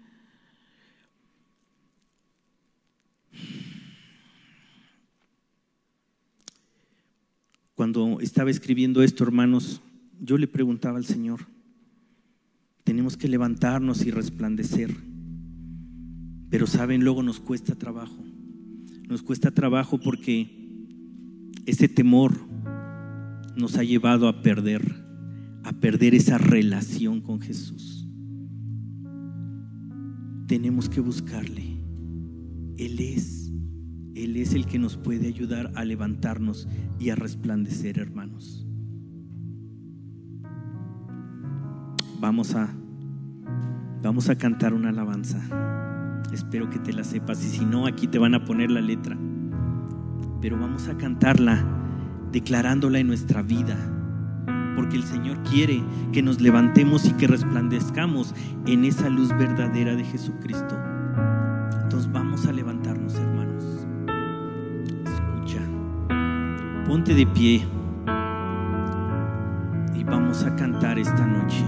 Cuando 7.78 8.20
estaba 8.22 8.50
escribiendo 8.50 9.04
esto, 9.04 9.24
hermanos, 9.24 9.84
yo 10.20 10.40
le 10.40 10.48
preguntaba 10.48 10.98
al 10.98 11.06
Señor, 11.06 11.42
tenemos 12.84 13.18
que 13.18 13.28
levantarnos 13.28 14.04
y 14.04 14.10
resplandecer. 14.10 14.96
Pero 16.50 16.66
saben, 16.66 17.04
luego 17.04 17.22
nos 17.22 17.40
cuesta 17.40 17.76
trabajo. 17.76 18.18
Nos 19.08 19.22
cuesta 19.22 19.52
trabajo 19.52 20.00
porque 20.00 20.50
ese 21.68 21.88
temor 21.88 22.34
nos 23.56 23.78
ha 23.78 23.84
llevado 23.84 24.28
a 24.28 24.42
perder, 24.42 24.82
a 25.64 25.72
perder 25.74 26.16
esa 26.16 26.40
relación 26.40 27.22
con 27.22 27.42
Jesús. 27.42 28.08
Tenemos 30.48 30.90
que 30.90 31.00
buscarle. 31.00 31.78
Él 32.76 33.00
es, 33.00 33.47
Él 34.18 34.36
es 34.36 34.56
el 34.56 34.66
que 34.66 34.80
nos 34.80 34.98
puede 34.98 35.28
ayudar 35.28 35.72
a 35.76 35.86
levantarnos 35.86 36.68
y 36.98 37.12
a 37.12 37.16
resplandecer, 37.16 38.00
hermanos. 38.00 38.66
Vamos 42.20 42.56
a, 42.56 42.74
vamos 44.02 44.30
a 44.30 44.36
cantar 44.36 44.74
una 44.74 44.90
alabanza. 44.90 45.40
Espero 46.34 46.68
que 46.68 46.80
te 46.80 46.94
la 46.94 47.04
sepas 47.04 47.46
y 47.46 47.48
si 47.48 47.64
no, 47.64 47.86
aquí 47.86 48.08
te 48.08 48.18
van 48.18 48.34
a 48.34 48.44
poner 48.44 48.72
la 48.72 48.82
letra. 48.82 49.16
Pero 50.42 50.60
vamos 50.60 50.88
a 50.88 50.98
cantarla 50.98 51.64
declarándola 52.32 52.98
en 52.98 53.08
nuestra 53.08 53.44
vida. 53.44 53.78
Porque 54.76 54.96
el 54.96 55.04
Señor 55.04 55.44
quiere 55.44 55.84
que 56.12 56.24
nos 56.24 56.42
levantemos 56.42 57.06
y 57.06 57.12
que 57.14 57.28
resplandezcamos 57.28 58.34
en 58.66 58.84
esa 58.84 59.10
luz 59.10 59.30
verdadera 59.30 59.96
de 59.96 60.04
Jesucristo. 60.06 60.76
Entonces 61.84 62.12
vamos 62.12 62.48
a 62.48 62.52
levantarnos, 62.52 63.14
hermanos. 63.14 63.77
Ponte 66.88 67.14
de 67.14 67.28
pie 67.28 67.68
y 69.94 70.04
vamos 70.06 70.46
a 70.46 70.56
cantar 70.56 70.98
esta 70.98 71.28
noche. 71.28 71.66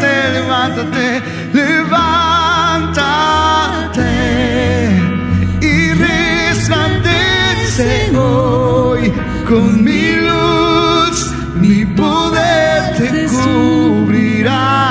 Levántate, 0.00 0.32
levántate, 0.32 1.22
levántate 1.52 2.02
y 5.60 5.92
resplandece 5.92 7.90
hoy 8.16 9.12
con 9.48 9.84
mi 9.84 10.14
luz, 10.16 11.32
mi 11.56 11.84
poder 11.84 12.96
te 12.96 13.26
cubrirá. 13.26 14.81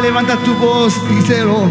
Levanta 0.00 0.36
tu 0.38 0.54
voz, 0.54 0.94
díselo, 1.08 1.68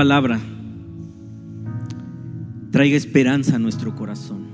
palabra 0.00 0.40
traiga 2.70 2.96
esperanza 2.96 3.56
a 3.56 3.58
nuestro 3.58 3.94
corazón. 3.94 4.46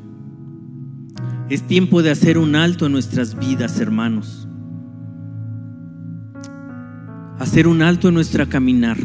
Es 1.49 1.63
tiempo 1.63 2.03
de 2.03 2.11
hacer 2.11 2.37
un 2.37 2.57
alto 2.57 2.87
en 2.87 2.91
nuestras 2.91 3.39
vidas, 3.39 3.79
hermanos. 3.79 4.49
Hacer 7.39 7.69
un 7.69 7.81
alto 7.81 8.09
en 8.09 8.15
nuestra 8.15 8.47
caminar 8.47 8.99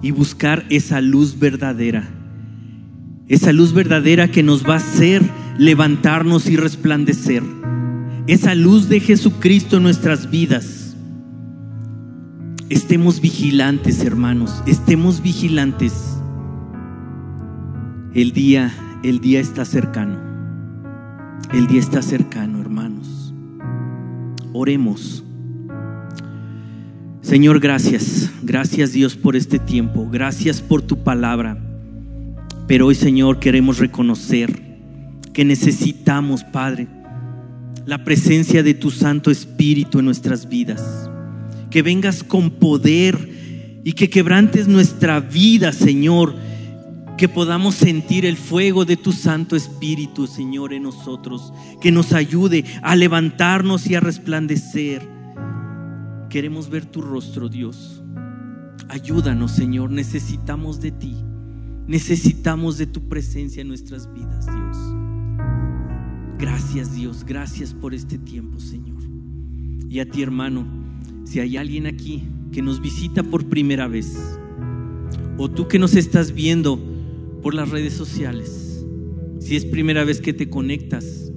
y 0.00 0.12
buscar 0.12 0.64
esa 0.70 1.00
luz 1.00 1.36
verdadera. 1.40 2.08
Esa 3.26 3.52
luz 3.52 3.72
verdadera 3.72 4.28
que 4.28 4.44
nos 4.44 4.64
va 4.64 4.74
a 4.74 4.76
hacer 4.76 5.22
levantarnos 5.58 6.46
y 6.48 6.56
resplandecer. 6.56 7.42
Esa 8.28 8.54
luz 8.54 8.88
de 8.88 9.00
Jesucristo 9.00 9.78
en 9.78 9.82
nuestras 9.82 10.30
vidas. 10.30 10.81
Estemos 12.72 13.20
vigilantes, 13.20 14.02
hermanos, 14.02 14.62
estemos 14.64 15.20
vigilantes. 15.20 16.16
El 18.14 18.32
día 18.32 18.72
el 19.02 19.20
día 19.20 19.40
está 19.40 19.66
cercano. 19.66 20.18
El 21.52 21.66
día 21.66 21.80
está 21.80 22.00
cercano, 22.00 22.62
hermanos. 22.62 23.34
Oremos. 24.54 25.22
Señor, 27.20 27.60
gracias. 27.60 28.32
Gracias 28.42 28.92
Dios 28.92 29.16
por 29.16 29.36
este 29.36 29.58
tiempo. 29.58 30.08
Gracias 30.10 30.62
por 30.62 30.80
tu 30.80 31.04
palabra. 31.04 31.58
Pero 32.66 32.86
hoy, 32.86 32.94
Señor, 32.94 33.38
queremos 33.38 33.80
reconocer 33.80 34.78
que 35.34 35.44
necesitamos, 35.44 36.42
Padre, 36.42 36.88
la 37.84 38.02
presencia 38.02 38.62
de 38.62 38.72
tu 38.72 38.90
Santo 38.90 39.30
Espíritu 39.30 39.98
en 39.98 40.06
nuestras 40.06 40.48
vidas. 40.48 41.10
Que 41.72 41.82
vengas 41.82 42.22
con 42.22 42.50
poder 42.50 43.80
y 43.82 43.94
que 43.94 44.10
quebrantes 44.10 44.68
nuestra 44.68 45.20
vida, 45.20 45.72
Señor. 45.72 46.34
Que 47.16 47.28
podamos 47.28 47.74
sentir 47.74 48.26
el 48.26 48.36
fuego 48.36 48.84
de 48.84 48.96
tu 48.96 49.12
Santo 49.12 49.56
Espíritu, 49.56 50.26
Señor, 50.26 50.72
en 50.72 50.84
nosotros. 50.84 51.52
Que 51.80 51.90
nos 51.90 52.12
ayude 52.12 52.64
a 52.82 52.94
levantarnos 52.94 53.86
y 53.88 53.94
a 53.94 54.00
resplandecer. 54.00 55.08
Queremos 56.28 56.68
ver 56.68 56.84
tu 56.84 57.00
rostro, 57.00 57.48
Dios. 57.48 58.02
Ayúdanos, 58.88 59.52
Señor. 59.52 59.90
Necesitamos 59.90 60.80
de 60.80 60.92
ti. 60.92 61.16
Necesitamos 61.86 62.78
de 62.78 62.86
tu 62.86 63.08
presencia 63.08 63.60
en 63.62 63.68
nuestras 63.68 64.12
vidas, 64.12 64.46
Dios. 64.46 65.02
Gracias 66.38 66.96
Dios, 66.96 67.24
gracias 67.24 67.72
por 67.72 67.94
este 67.94 68.18
tiempo, 68.18 68.58
Señor. 68.58 69.00
Y 69.88 70.00
a 70.00 70.10
ti, 70.10 70.22
hermano, 70.22 70.66
si 71.24 71.40
hay 71.40 71.56
alguien 71.56 71.86
aquí 71.86 72.24
que 72.52 72.62
nos 72.62 72.80
visita 72.80 73.22
por 73.22 73.46
primera 73.46 73.88
vez, 73.88 74.38
o 75.38 75.50
tú 75.50 75.68
que 75.68 75.78
nos 75.78 75.94
estás 75.94 76.32
viendo 76.32 76.78
por 77.42 77.54
las 77.54 77.70
redes 77.70 77.94
sociales, 77.94 78.84
si 79.40 79.56
es 79.56 79.64
primera 79.64 80.04
vez 80.04 80.20
que 80.20 80.32
te 80.32 80.48
conectas, 80.48 81.32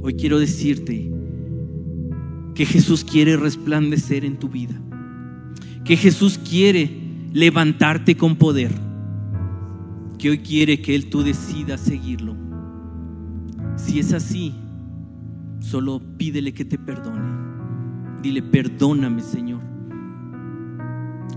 hoy 0.00 0.14
quiero 0.14 0.38
decirte 0.38 1.10
que 2.54 2.66
Jesús 2.66 3.04
quiere 3.04 3.36
resplandecer 3.36 4.24
en 4.24 4.38
tu 4.38 4.48
vida, 4.48 4.80
que 5.84 5.96
Jesús 5.96 6.38
quiere 6.38 6.90
levantarte 7.32 8.16
con 8.16 8.36
poder, 8.36 8.72
que 10.18 10.30
hoy 10.30 10.38
quiere 10.38 10.80
que 10.80 10.94
Él 10.94 11.10
tú 11.10 11.22
decidas 11.22 11.80
seguirlo 11.80 12.46
si 13.76 13.98
es 13.98 14.12
así, 14.12 14.54
solo 15.60 16.00
pídele 16.16 16.52
que 16.52 16.64
te 16.64 16.78
perdone. 16.78 17.25
Dile, 18.22 18.42
perdóname 18.42 19.22
Señor. 19.22 19.62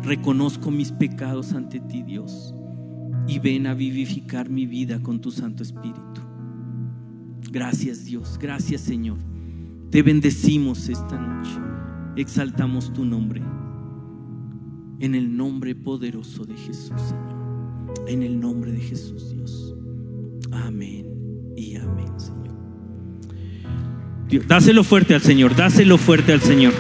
Reconozco 0.04 0.72
mis 0.72 0.92
pecados 0.92 1.54
ante 1.54 1.80
ti, 1.80 2.04
Dios, 2.04 2.56
y 3.28 3.40
ven 3.40 3.68
a 3.68 3.74
vivificar 3.74 4.50
mi 4.50 4.66
vida 4.66 5.02
con 5.02 5.20
tu 5.20 5.30
Santo 5.30 5.62
Espíritu. 5.62 6.22
Gracias 7.52 8.06
Dios, 8.06 8.38
gracias 8.40 8.82
Señor. 8.82 9.18
Te 9.92 10.04
bendecimos 10.04 10.88
esta 10.88 11.20
noche, 11.20 11.60
exaltamos 12.16 12.94
tu 12.94 13.06
nombre. 13.06 13.42
En 15.00 15.16
el 15.16 15.36
nombre 15.36 15.76
poderoso 15.76 16.46
de 16.46 16.56
Jesús, 16.56 17.02
Señor. 17.02 17.40
En 18.08 18.24
el 18.24 18.40
nombre 18.40 18.72
de 18.72 18.80
Jesús, 18.80 19.32
Dios. 19.32 19.76
Amén 20.52 21.06
y 21.56 21.76
amén, 21.78 22.20
Señor. 22.20 22.39
Dáselo 24.32 24.84
fuerte 24.84 25.16
al 25.16 25.22
Señor, 25.22 25.56
dáselo 25.56 25.98
fuerte 25.98 26.34
al 26.34 26.42
Señor. 26.42 26.74